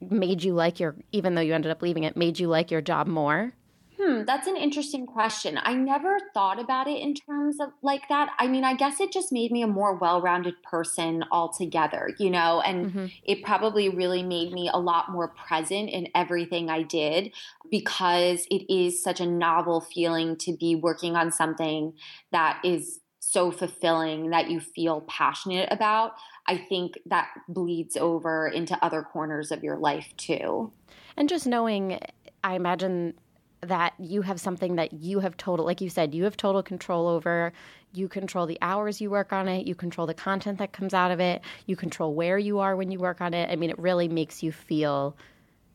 made 0.00 0.42
you 0.42 0.52
like 0.52 0.78
your, 0.78 0.94
even 1.12 1.34
though 1.34 1.40
you 1.40 1.54
ended 1.54 1.70
up 1.70 1.80
leaving 1.80 2.04
it, 2.04 2.18
made 2.18 2.38
you 2.38 2.48
like 2.48 2.70
your 2.70 2.82
job 2.82 3.06
more? 3.06 3.54
Hmm, 4.02 4.24
that's 4.24 4.48
an 4.48 4.56
interesting 4.56 5.06
question. 5.06 5.60
I 5.62 5.74
never 5.74 6.18
thought 6.34 6.58
about 6.58 6.88
it 6.88 7.00
in 7.00 7.14
terms 7.14 7.60
of 7.60 7.68
like 7.82 8.08
that. 8.08 8.30
I 8.38 8.48
mean, 8.48 8.64
I 8.64 8.74
guess 8.74 9.00
it 9.00 9.12
just 9.12 9.30
made 9.30 9.52
me 9.52 9.62
a 9.62 9.68
more 9.68 9.94
well 9.94 10.20
rounded 10.20 10.60
person 10.62 11.24
altogether, 11.30 12.10
you 12.18 12.30
know, 12.30 12.60
and 12.62 12.86
mm-hmm. 12.86 13.06
it 13.22 13.44
probably 13.44 13.88
really 13.88 14.22
made 14.22 14.52
me 14.52 14.68
a 14.72 14.78
lot 14.78 15.12
more 15.12 15.28
present 15.28 15.90
in 15.90 16.08
everything 16.14 16.68
I 16.68 16.82
did 16.82 17.32
because 17.70 18.46
it 18.50 18.72
is 18.72 19.02
such 19.02 19.20
a 19.20 19.26
novel 19.26 19.80
feeling 19.80 20.36
to 20.38 20.56
be 20.56 20.74
working 20.74 21.14
on 21.14 21.30
something 21.30 21.92
that 22.32 22.60
is 22.64 23.00
so 23.20 23.52
fulfilling 23.52 24.30
that 24.30 24.50
you 24.50 24.58
feel 24.58 25.02
passionate 25.02 25.68
about. 25.70 26.14
I 26.46 26.56
think 26.56 26.98
that 27.06 27.28
bleeds 27.48 27.96
over 27.96 28.48
into 28.48 28.76
other 28.84 29.02
corners 29.02 29.52
of 29.52 29.62
your 29.62 29.76
life 29.76 30.12
too. 30.16 30.72
And 31.16 31.28
just 31.28 31.46
knowing, 31.46 32.00
I 32.42 32.54
imagine 32.54 33.14
that 33.62 33.94
you 33.98 34.22
have 34.22 34.40
something 34.40 34.76
that 34.76 34.92
you 34.92 35.20
have 35.20 35.36
total, 35.36 35.64
like 35.64 35.80
you 35.80 35.88
said, 35.88 36.14
you 36.14 36.24
have 36.24 36.36
total 36.36 36.62
control 36.62 37.06
over. 37.06 37.52
You 37.94 38.08
control 38.08 38.46
the 38.46 38.58
hours 38.60 39.00
you 39.00 39.10
work 39.10 39.32
on 39.32 39.48
it. 39.48 39.66
You 39.66 39.74
control 39.74 40.06
the 40.06 40.14
content 40.14 40.58
that 40.58 40.72
comes 40.72 40.92
out 40.92 41.10
of 41.10 41.20
it. 41.20 41.42
You 41.66 41.76
control 41.76 42.14
where 42.14 42.38
you 42.38 42.58
are 42.58 42.74
when 42.74 42.90
you 42.90 42.98
work 42.98 43.20
on 43.20 43.34
it. 43.34 43.50
I 43.50 43.56
mean, 43.56 43.70
it 43.70 43.78
really 43.78 44.08
makes 44.08 44.42
you 44.42 44.50
feel. 44.50 45.16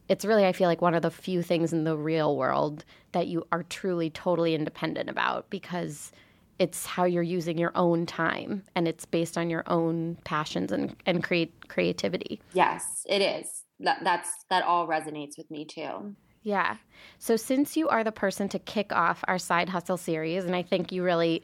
It's 0.10 0.26
really, 0.26 0.46
I 0.46 0.52
feel 0.52 0.68
like, 0.68 0.82
one 0.82 0.96
of 0.96 1.02
the 1.02 1.12
few 1.12 1.42
things 1.42 1.74
in 1.74 1.86
the 1.86 1.98
real 1.98 2.36
world 2.36 2.84
that 3.14 3.28
you 3.28 3.46
are 3.52 3.64
truly, 3.64 4.10
totally 4.10 4.54
independent 4.54 5.10
about 5.10 5.50
because 5.50 6.12
it's 6.60 6.86
how 6.86 7.06
you're 7.06 7.24
using 7.24 7.58
your 7.58 7.72
own 7.76 8.06
time 8.06 8.64
and 8.76 8.88
it's 8.88 9.06
based 9.06 9.38
on 9.38 9.50
your 9.50 9.64
own 9.68 10.18
passions 10.24 10.72
and, 10.72 10.96
and 11.06 11.24
create 11.24 11.68
creativity. 11.68 12.42
Yes, 12.54 13.06
it 13.08 13.22
is. 13.22 13.64
That 13.80 14.00
that's 14.04 14.30
that 14.50 14.64
all 14.64 14.88
resonates 14.88 15.38
with 15.38 15.52
me 15.52 15.64
too. 15.64 16.16
Yeah. 16.48 16.78
So 17.20 17.36
since 17.36 17.76
you 17.76 17.90
are 17.90 18.06
the 18.06 18.12
person 18.14 18.48
to 18.50 18.60
kick 18.60 18.94
off 18.94 19.22
our 19.28 19.38
side 19.38 19.68
hustle 19.68 19.98
series, 19.98 20.46
and 20.46 20.56
I 20.56 20.64
think 20.64 20.94
you 20.94 21.04
really 21.04 21.44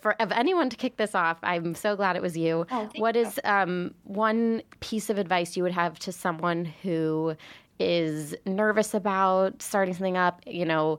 for 0.00 0.20
of 0.20 0.32
anyone 0.32 0.68
to 0.68 0.76
kick 0.76 0.98
this 0.98 1.14
off, 1.14 1.38
I'm 1.42 1.74
so 1.74 1.96
glad 1.96 2.14
it 2.14 2.20
was 2.20 2.36
you. 2.36 2.66
Oh, 2.70 2.90
what 2.96 3.14
you. 3.14 3.22
is 3.22 3.40
um, 3.44 3.94
one 4.04 4.62
piece 4.80 5.08
of 5.08 5.16
advice 5.16 5.56
you 5.56 5.62
would 5.62 5.72
have 5.72 5.98
to 6.00 6.12
someone 6.12 6.66
who 6.82 7.36
is 7.78 8.34
nervous 8.44 8.92
about 8.92 9.62
starting 9.62 9.94
something 9.94 10.18
up? 10.18 10.42
You 10.46 10.66
know, 10.66 10.98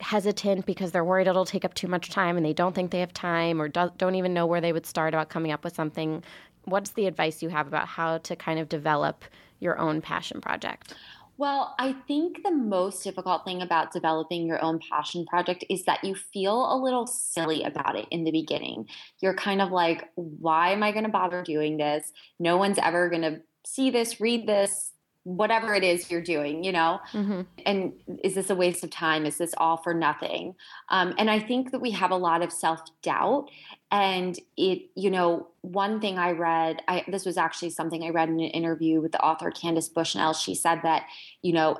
hesitant 0.00 0.66
because 0.66 0.92
they're 0.92 1.04
worried 1.04 1.26
it'll 1.26 1.46
take 1.46 1.64
up 1.64 1.72
too 1.72 1.88
much 1.88 2.10
time 2.10 2.36
and 2.36 2.44
they 2.44 2.52
don't 2.52 2.74
think 2.74 2.90
they 2.90 3.00
have 3.00 3.14
time 3.14 3.62
or 3.62 3.68
do, 3.68 3.90
don't 3.96 4.14
even 4.14 4.34
know 4.34 4.44
where 4.44 4.60
they 4.60 4.74
would 4.74 4.84
start 4.84 5.14
about 5.14 5.30
coming 5.30 5.52
up 5.52 5.64
with 5.64 5.74
something. 5.74 6.22
What's 6.64 6.90
the 6.90 7.06
advice 7.06 7.42
you 7.42 7.48
have 7.48 7.66
about 7.66 7.88
how 7.88 8.18
to 8.18 8.36
kind 8.36 8.58
of 8.58 8.68
develop 8.68 9.24
your 9.58 9.78
own 9.78 10.02
passion 10.02 10.42
project? 10.42 10.94
Well, 11.38 11.76
I 11.78 11.92
think 12.08 12.42
the 12.42 12.50
most 12.50 13.04
difficult 13.04 13.44
thing 13.44 13.62
about 13.62 13.92
developing 13.92 14.44
your 14.44 14.60
own 14.60 14.80
passion 14.90 15.24
project 15.24 15.64
is 15.70 15.84
that 15.84 16.02
you 16.02 16.16
feel 16.16 16.74
a 16.74 16.76
little 16.76 17.06
silly 17.06 17.62
about 17.62 17.94
it 17.94 18.08
in 18.10 18.24
the 18.24 18.32
beginning. 18.32 18.88
You're 19.20 19.36
kind 19.36 19.62
of 19.62 19.70
like, 19.70 20.10
why 20.16 20.72
am 20.72 20.82
I 20.82 20.90
going 20.90 21.04
to 21.04 21.10
bother 21.10 21.44
doing 21.44 21.76
this? 21.76 22.12
No 22.40 22.56
one's 22.56 22.78
ever 22.78 23.08
going 23.08 23.22
to 23.22 23.40
see 23.64 23.88
this, 23.88 24.20
read 24.20 24.48
this, 24.48 24.90
whatever 25.28 25.74
it 25.74 25.84
is 25.84 26.10
you're 26.10 26.22
doing, 26.22 26.64
you 26.64 26.72
know? 26.72 26.98
Mm-hmm. 27.12 27.42
And 27.66 27.92
is 28.24 28.34
this 28.34 28.48
a 28.48 28.54
waste 28.54 28.82
of 28.82 28.88
time? 28.88 29.26
Is 29.26 29.36
this 29.36 29.52
all 29.58 29.76
for 29.76 29.92
nothing? 29.92 30.54
Um, 30.88 31.14
and 31.18 31.30
I 31.30 31.38
think 31.38 31.70
that 31.72 31.80
we 31.80 31.90
have 31.90 32.10
a 32.10 32.16
lot 32.16 32.40
of 32.40 32.50
self 32.50 32.80
doubt. 33.02 33.50
And 33.90 34.38
it, 34.56 34.88
you 34.94 35.10
know, 35.10 35.48
one 35.60 36.00
thing 36.00 36.18
I 36.18 36.30
read, 36.30 36.80
I, 36.88 37.04
this 37.08 37.26
was 37.26 37.36
actually 37.36 37.70
something 37.70 38.02
I 38.02 38.08
read 38.08 38.30
in 38.30 38.40
an 38.40 38.46
interview 38.46 39.02
with 39.02 39.12
the 39.12 39.20
author 39.20 39.50
Candace 39.50 39.90
Bushnell. 39.90 40.32
She 40.32 40.54
said 40.54 40.80
that, 40.82 41.04
you 41.42 41.52
know, 41.52 41.78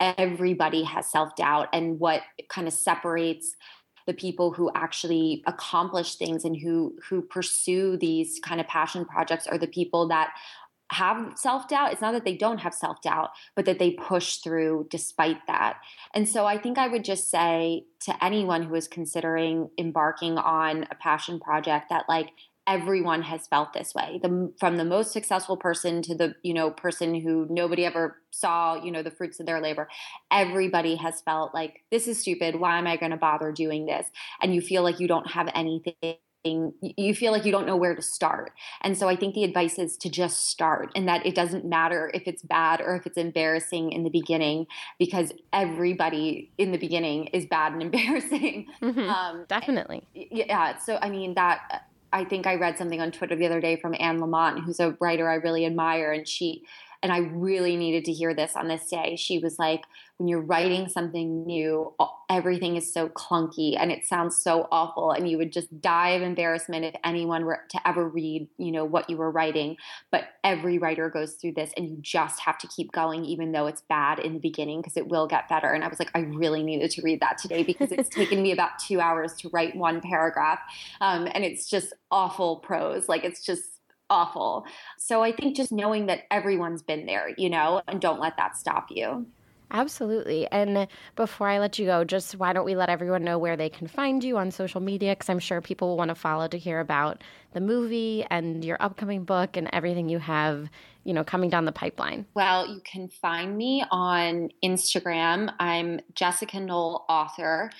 everybody 0.00 0.82
has 0.82 1.08
self 1.08 1.36
doubt. 1.36 1.68
And 1.72 2.00
what 2.00 2.22
kind 2.48 2.66
of 2.66 2.74
separates 2.74 3.54
the 4.08 4.14
people 4.14 4.50
who 4.50 4.68
actually 4.74 5.44
accomplish 5.46 6.16
things 6.16 6.44
and 6.44 6.56
who 6.56 6.96
who 7.08 7.22
pursue 7.22 7.96
these 7.96 8.40
kind 8.42 8.60
of 8.60 8.66
passion 8.66 9.04
projects 9.04 9.46
are 9.46 9.58
the 9.58 9.68
people 9.68 10.08
that 10.08 10.32
have 10.90 11.32
self 11.36 11.68
doubt. 11.68 11.92
It's 11.92 12.00
not 12.00 12.12
that 12.12 12.24
they 12.24 12.36
don't 12.36 12.58
have 12.58 12.74
self 12.74 13.00
doubt, 13.00 13.30
but 13.54 13.64
that 13.64 13.78
they 13.78 13.92
push 13.92 14.36
through 14.36 14.86
despite 14.90 15.46
that. 15.46 15.78
And 16.14 16.28
so 16.28 16.46
I 16.46 16.58
think 16.58 16.78
I 16.78 16.88
would 16.88 17.04
just 17.04 17.30
say 17.30 17.84
to 18.00 18.24
anyone 18.24 18.62
who 18.64 18.74
is 18.74 18.88
considering 18.88 19.70
embarking 19.78 20.38
on 20.38 20.86
a 20.90 20.94
passion 20.94 21.38
project 21.38 21.86
that, 21.90 22.04
like, 22.08 22.30
everyone 22.66 23.22
has 23.22 23.46
felt 23.46 23.72
this 23.72 23.94
way 23.94 24.20
the, 24.22 24.52
from 24.60 24.76
the 24.76 24.84
most 24.84 25.12
successful 25.12 25.56
person 25.56 26.02
to 26.02 26.14
the 26.14 26.34
you 26.42 26.52
know 26.52 26.70
person 26.70 27.14
who 27.14 27.46
nobody 27.48 27.84
ever 27.84 28.18
saw 28.30 28.74
you 28.74 28.92
know 28.92 29.02
the 29.02 29.10
fruits 29.10 29.40
of 29.40 29.46
their 29.46 29.60
labor 29.60 29.88
everybody 30.30 30.94
has 30.94 31.22
felt 31.22 31.54
like 31.54 31.82
this 31.90 32.06
is 32.06 32.20
stupid 32.20 32.54
why 32.54 32.78
am 32.78 32.86
i 32.86 32.96
going 32.96 33.10
to 33.10 33.16
bother 33.16 33.50
doing 33.50 33.86
this 33.86 34.06
and 34.42 34.54
you 34.54 34.60
feel 34.60 34.82
like 34.82 35.00
you 35.00 35.08
don't 35.08 35.30
have 35.30 35.48
anything 35.54 36.16
you 36.44 37.14
feel 37.14 37.32
like 37.32 37.44
you 37.44 37.52
don't 37.52 37.66
know 37.66 37.76
where 37.76 37.94
to 37.94 38.02
start. 38.02 38.52
And 38.82 38.96
so 38.96 39.08
I 39.08 39.16
think 39.16 39.34
the 39.34 39.44
advice 39.44 39.78
is 39.78 39.96
to 39.98 40.08
just 40.08 40.48
start 40.48 40.90
and 40.94 41.06
that 41.08 41.26
it 41.26 41.34
doesn't 41.34 41.64
matter 41.64 42.10
if 42.14 42.22
it's 42.26 42.42
bad 42.42 42.80
or 42.80 42.96
if 42.96 43.06
it's 43.06 43.18
embarrassing 43.18 43.92
in 43.92 44.04
the 44.04 44.10
beginning 44.10 44.66
because 44.98 45.32
everybody 45.52 46.50
in 46.56 46.72
the 46.72 46.78
beginning 46.78 47.26
is 47.26 47.46
bad 47.46 47.72
and 47.72 47.82
embarrassing. 47.94 48.66
Mm-hmm. 48.80 49.10
Um, 49.10 49.44
Definitely. 49.48 50.06
Yeah. 50.14 50.78
So, 50.78 50.98
I 51.00 51.10
mean, 51.10 51.34
that 51.34 51.84
I 52.12 52.24
think 52.24 52.46
I 52.46 52.56
read 52.56 52.76
something 52.76 53.00
on 53.00 53.12
Twitter 53.12 53.36
the 53.36 53.46
other 53.46 53.60
day 53.60 53.76
from 53.76 53.94
Anne 53.98 54.18
Lamott, 54.18 54.64
who's 54.64 54.80
a 54.80 54.96
writer 55.00 55.28
I 55.28 55.34
really 55.34 55.64
admire. 55.64 56.12
And 56.12 56.26
she, 56.26 56.62
and 57.02 57.12
I 57.12 57.18
really 57.18 57.76
needed 57.76 58.04
to 58.06 58.12
hear 58.12 58.34
this 58.34 58.56
on 58.56 58.68
this 58.68 58.88
day. 58.88 59.16
She 59.16 59.38
was 59.38 59.58
like, 59.58 59.84
when 60.18 60.28
you're 60.28 60.42
writing 60.42 60.86
something 60.86 61.46
new, 61.46 61.94
everything 62.28 62.76
is 62.76 62.92
so 62.92 63.08
clunky 63.08 63.74
and 63.78 63.90
it 63.90 64.04
sounds 64.04 64.36
so 64.36 64.68
awful. 64.70 65.12
And 65.12 65.26
you 65.26 65.38
would 65.38 65.50
just 65.50 65.80
die 65.80 66.10
of 66.10 66.20
embarrassment 66.20 66.84
if 66.84 66.94
anyone 67.02 67.46
were 67.46 67.60
to 67.70 67.88
ever 67.88 68.06
read, 68.06 68.46
you 68.58 68.70
know, 68.70 68.84
what 68.84 69.08
you 69.08 69.16
were 69.16 69.30
writing. 69.30 69.78
But 70.10 70.28
every 70.44 70.76
writer 70.76 71.08
goes 71.08 71.32
through 71.32 71.52
this 71.52 71.72
and 71.74 71.88
you 71.88 71.96
just 72.02 72.40
have 72.40 72.58
to 72.58 72.68
keep 72.68 72.92
going, 72.92 73.24
even 73.24 73.52
though 73.52 73.66
it's 73.66 73.80
bad 73.88 74.18
in 74.18 74.34
the 74.34 74.38
beginning, 74.38 74.82
because 74.82 74.98
it 74.98 75.08
will 75.08 75.26
get 75.26 75.48
better. 75.48 75.68
And 75.68 75.82
I 75.82 75.88
was 75.88 75.98
like, 75.98 76.10
I 76.14 76.20
really 76.20 76.62
needed 76.62 76.90
to 76.90 77.02
read 77.02 77.20
that 77.20 77.38
today 77.38 77.62
because 77.62 77.90
it's 77.90 78.10
taken 78.10 78.42
me 78.42 78.52
about 78.52 78.78
two 78.78 79.00
hours 79.00 79.32
to 79.36 79.48
write 79.54 79.74
one 79.74 80.02
paragraph. 80.02 80.58
Um, 81.00 81.28
and 81.32 81.44
it's 81.44 81.66
just 81.66 81.94
awful 82.10 82.56
prose. 82.56 83.08
Like 83.08 83.24
it's 83.24 83.42
just 83.42 83.69
awful. 84.10 84.66
So 84.98 85.22
I 85.22 85.32
think 85.32 85.56
just 85.56 85.72
knowing 85.72 86.06
that 86.06 86.24
everyone's 86.30 86.82
been 86.82 87.06
there, 87.06 87.30
you 87.38 87.48
know, 87.48 87.80
and 87.88 88.00
don't 88.00 88.20
let 88.20 88.36
that 88.36 88.56
stop 88.56 88.88
you. 88.90 89.26
Absolutely. 89.72 90.48
And 90.50 90.88
before 91.14 91.48
I 91.48 91.60
let 91.60 91.78
you 91.78 91.86
go, 91.86 92.02
just 92.02 92.36
why 92.36 92.52
don't 92.52 92.64
we 92.64 92.74
let 92.74 92.88
everyone 92.88 93.22
know 93.22 93.38
where 93.38 93.56
they 93.56 93.68
can 93.68 93.86
find 93.86 94.22
you 94.24 94.36
on 94.36 94.50
social 94.50 94.80
media? 94.80 95.12
Because 95.12 95.28
I'm 95.28 95.38
sure 95.38 95.60
people 95.60 95.88
will 95.88 95.96
want 95.96 96.08
to 96.08 96.16
follow 96.16 96.48
to 96.48 96.58
hear 96.58 96.80
about 96.80 97.22
the 97.52 97.60
movie 97.60 98.24
and 98.30 98.64
your 98.64 98.76
upcoming 98.80 99.24
book 99.24 99.56
and 99.56 99.70
everything 99.72 100.08
you 100.08 100.18
have, 100.18 100.68
you 101.04 101.14
know, 101.14 101.22
coming 101.22 101.50
down 101.50 101.66
the 101.66 101.72
pipeline. 101.72 102.26
Well, 102.34 102.66
you 102.66 102.80
can 102.84 103.08
find 103.08 103.56
me 103.56 103.84
on 103.92 104.50
Instagram. 104.64 105.52
I'm 105.60 106.00
Jessica 106.14 106.58
Knoll, 106.58 107.04
author. 107.08 107.70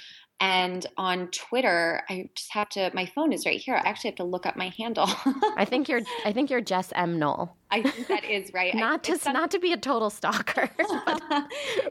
And 0.40 0.86
on 0.96 1.28
Twitter, 1.28 2.02
I 2.08 2.30
just 2.34 2.50
have 2.52 2.70
to. 2.70 2.90
My 2.94 3.04
phone 3.04 3.30
is 3.30 3.44
right 3.44 3.60
here. 3.60 3.74
I 3.74 3.86
actually 3.86 4.10
have 4.10 4.16
to 4.16 4.24
look 4.24 4.46
up 4.46 4.56
my 4.56 4.72
handle. 4.78 5.08
I 5.56 5.66
think 5.66 5.86
you're. 5.86 6.00
I 6.24 6.32
think 6.32 6.48
you're 6.48 6.62
Jess 6.62 6.92
M 6.94 7.18
Knoll. 7.18 7.54
I 7.70 7.82
think 7.82 8.08
that 8.08 8.24
is 8.24 8.50
right. 8.54 8.74
not 8.74 9.08
I, 9.08 9.16
to 9.16 9.32
not 9.32 9.50
to 9.50 9.58
be 9.58 9.74
a 9.74 9.76
total 9.76 10.08
stalker. 10.08 10.70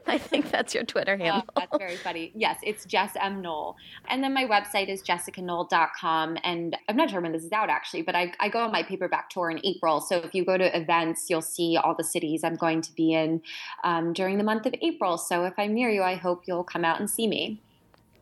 I 0.08 0.18
think 0.18 0.50
that's 0.50 0.74
your 0.74 0.82
Twitter 0.82 1.16
oh, 1.20 1.24
handle. 1.24 1.44
that's 1.54 1.78
very 1.78 1.94
funny. 1.94 2.32
Yes, 2.34 2.58
it's 2.64 2.84
Jess 2.86 3.12
M 3.20 3.40
Knoll, 3.40 3.76
and 4.08 4.22
then 4.22 4.34
my 4.34 4.46
website 4.46 4.88
is 4.88 5.00
jessicaknoll.com. 5.04 6.38
And 6.42 6.76
I'm 6.88 6.96
not 6.96 7.10
sure 7.10 7.20
when 7.20 7.30
this 7.30 7.44
is 7.44 7.52
out 7.52 7.70
actually, 7.70 8.02
but 8.02 8.16
I, 8.16 8.32
I 8.40 8.48
go 8.48 8.58
on 8.58 8.72
my 8.72 8.82
paperback 8.82 9.30
tour 9.30 9.50
in 9.52 9.60
April. 9.64 10.00
So 10.00 10.16
if 10.16 10.34
you 10.34 10.44
go 10.44 10.58
to 10.58 10.76
events, 10.76 11.26
you'll 11.30 11.40
see 11.40 11.76
all 11.76 11.94
the 11.94 12.02
cities 12.02 12.42
I'm 12.42 12.56
going 12.56 12.82
to 12.82 12.92
be 12.94 13.14
in 13.14 13.42
um, 13.84 14.12
during 14.12 14.38
the 14.38 14.44
month 14.44 14.66
of 14.66 14.74
April. 14.82 15.18
So 15.18 15.44
if 15.44 15.54
I'm 15.56 15.72
near 15.72 15.88
you, 15.88 16.02
I 16.02 16.16
hope 16.16 16.42
you'll 16.48 16.64
come 16.64 16.84
out 16.84 16.98
and 16.98 17.08
see 17.08 17.28
me. 17.28 17.60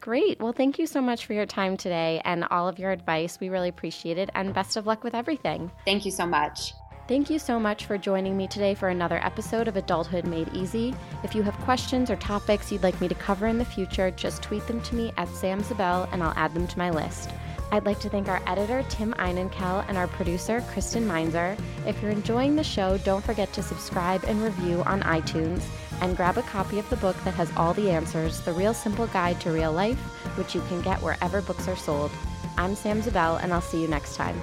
Great. 0.00 0.40
Well, 0.40 0.52
thank 0.52 0.78
you 0.78 0.86
so 0.86 1.00
much 1.00 1.26
for 1.26 1.32
your 1.32 1.46
time 1.46 1.76
today 1.76 2.20
and 2.24 2.44
all 2.50 2.68
of 2.68 2.78
your 2.78 2.90
advice. 2.90 3.38
We 3.40 3.48
really 3.48 3.68
appreciate 3.68 4.18
it. 4.18 4.30
And 4.34 4.54
best 4.54 4.76
of 4.76 4.86
luck 4.86 5.04
with 5.04 5.14
everything. 5.14 5.70
Thank 5.84 6.04
you 6.04 6.10
so 6.10 6.26
much. 6.26 6.74
Thank 7.08 7.30
you 7.30 7.38
so 7.38 7.58
much 7.58 7.86
for 7.86 7.96
joining 7.96 8.36
me 8.36 8.46
today 8.46 8.74
for 8.74 8.90
another 8.90 9.18
episode 9.24 9.66
of 9.66 9.76
Adulthood 9.76 10.26
Made 10.26 10.52
Easy. 10.52 10.94
If 11.24 11.34
you 11.34 11.42
have 11.42 11.54
questions 11.60 12.10
or 12.10 12.16
topics 12.16 12.70
you'd 12.70 12.82
like 12.82 13.00
me 13.00 13.08
to 13.08 13.14
cover 13.14 13.46
in 13.46 13.56
the 13.56 13.64
future, 13.64 14.10
just 14.10 14.42
tweet 14.42 14.66
them 14.66 14.82
to 14.82 14.94
me 14.94 15.12
at 15.16 15.28
Sam 15.28 15.62
Zabel 15.62 16.06
and 16.12 16.22
I'll 16.22 16.34
add 16.36 16.52
them 16.52 16.66
to 16.66 16.78
my 16.78 16.90
list. 16.90 17.30
I'd 17.70 17.84
like 17.84 18.00
to 18.00 18.08
thank 18.08 18.28
our 18.28 18.42
editor, 18.46 18.82
Tim 18.88 19.12
Einenkel, 19.18 19.84
and 19.88 19.98
our 19.98 20.06
producer, 20.06 20.64
Kristen 20.72 21.06
Meinzer. 21.06 21.54
If 21.86 22.00
you're 22.00 22.10
enjoying 22.10 22.56
the 22.56 22.64
show, 22.64 22.96
don't 22.98 23.22
forget 23.22 23.52
to 23.52 23.62
subscribe 23.62 24.24
and 24.24 24.42
review 24.42 24.82
on 24.86 25.02
iTunes 25.02 25.62
and 26.00 26.16
grab 26.16 26.38
a 26.38 26.42
copy 26.42 26.78
of 26.78 26.88
the 26.88 26.96
book 26.96 27.16
that 27.24 27.34
has 27.34 27.52
all 27.58 27.74
the 27.74 27.90
answers 27.90 28.40
The 28.40 28.54
Real 28.54 28.72
Simple 28.72 29.06
Guide 29.08 29.38
to 29.42 29.50
Real 29.50 29.72
Life, 29.72 29.98
which 30.38 30.54
you 30.54 30.62
can 30.62 30.80
get 30.80 31.02
wherever 31.02 31.42
books 31.42 31.68
are 31.68 31.76
sold. 31.76 32.10
I'm 32.56 32.74
Sam 32.74 33.02
Zabel, 33.02 33.36
and 33.36 33.52
I'll 33.52 33.60
see 33.60 33.82
you 33.82 33.88
next 33.88 34.16
time. 34.16 34.40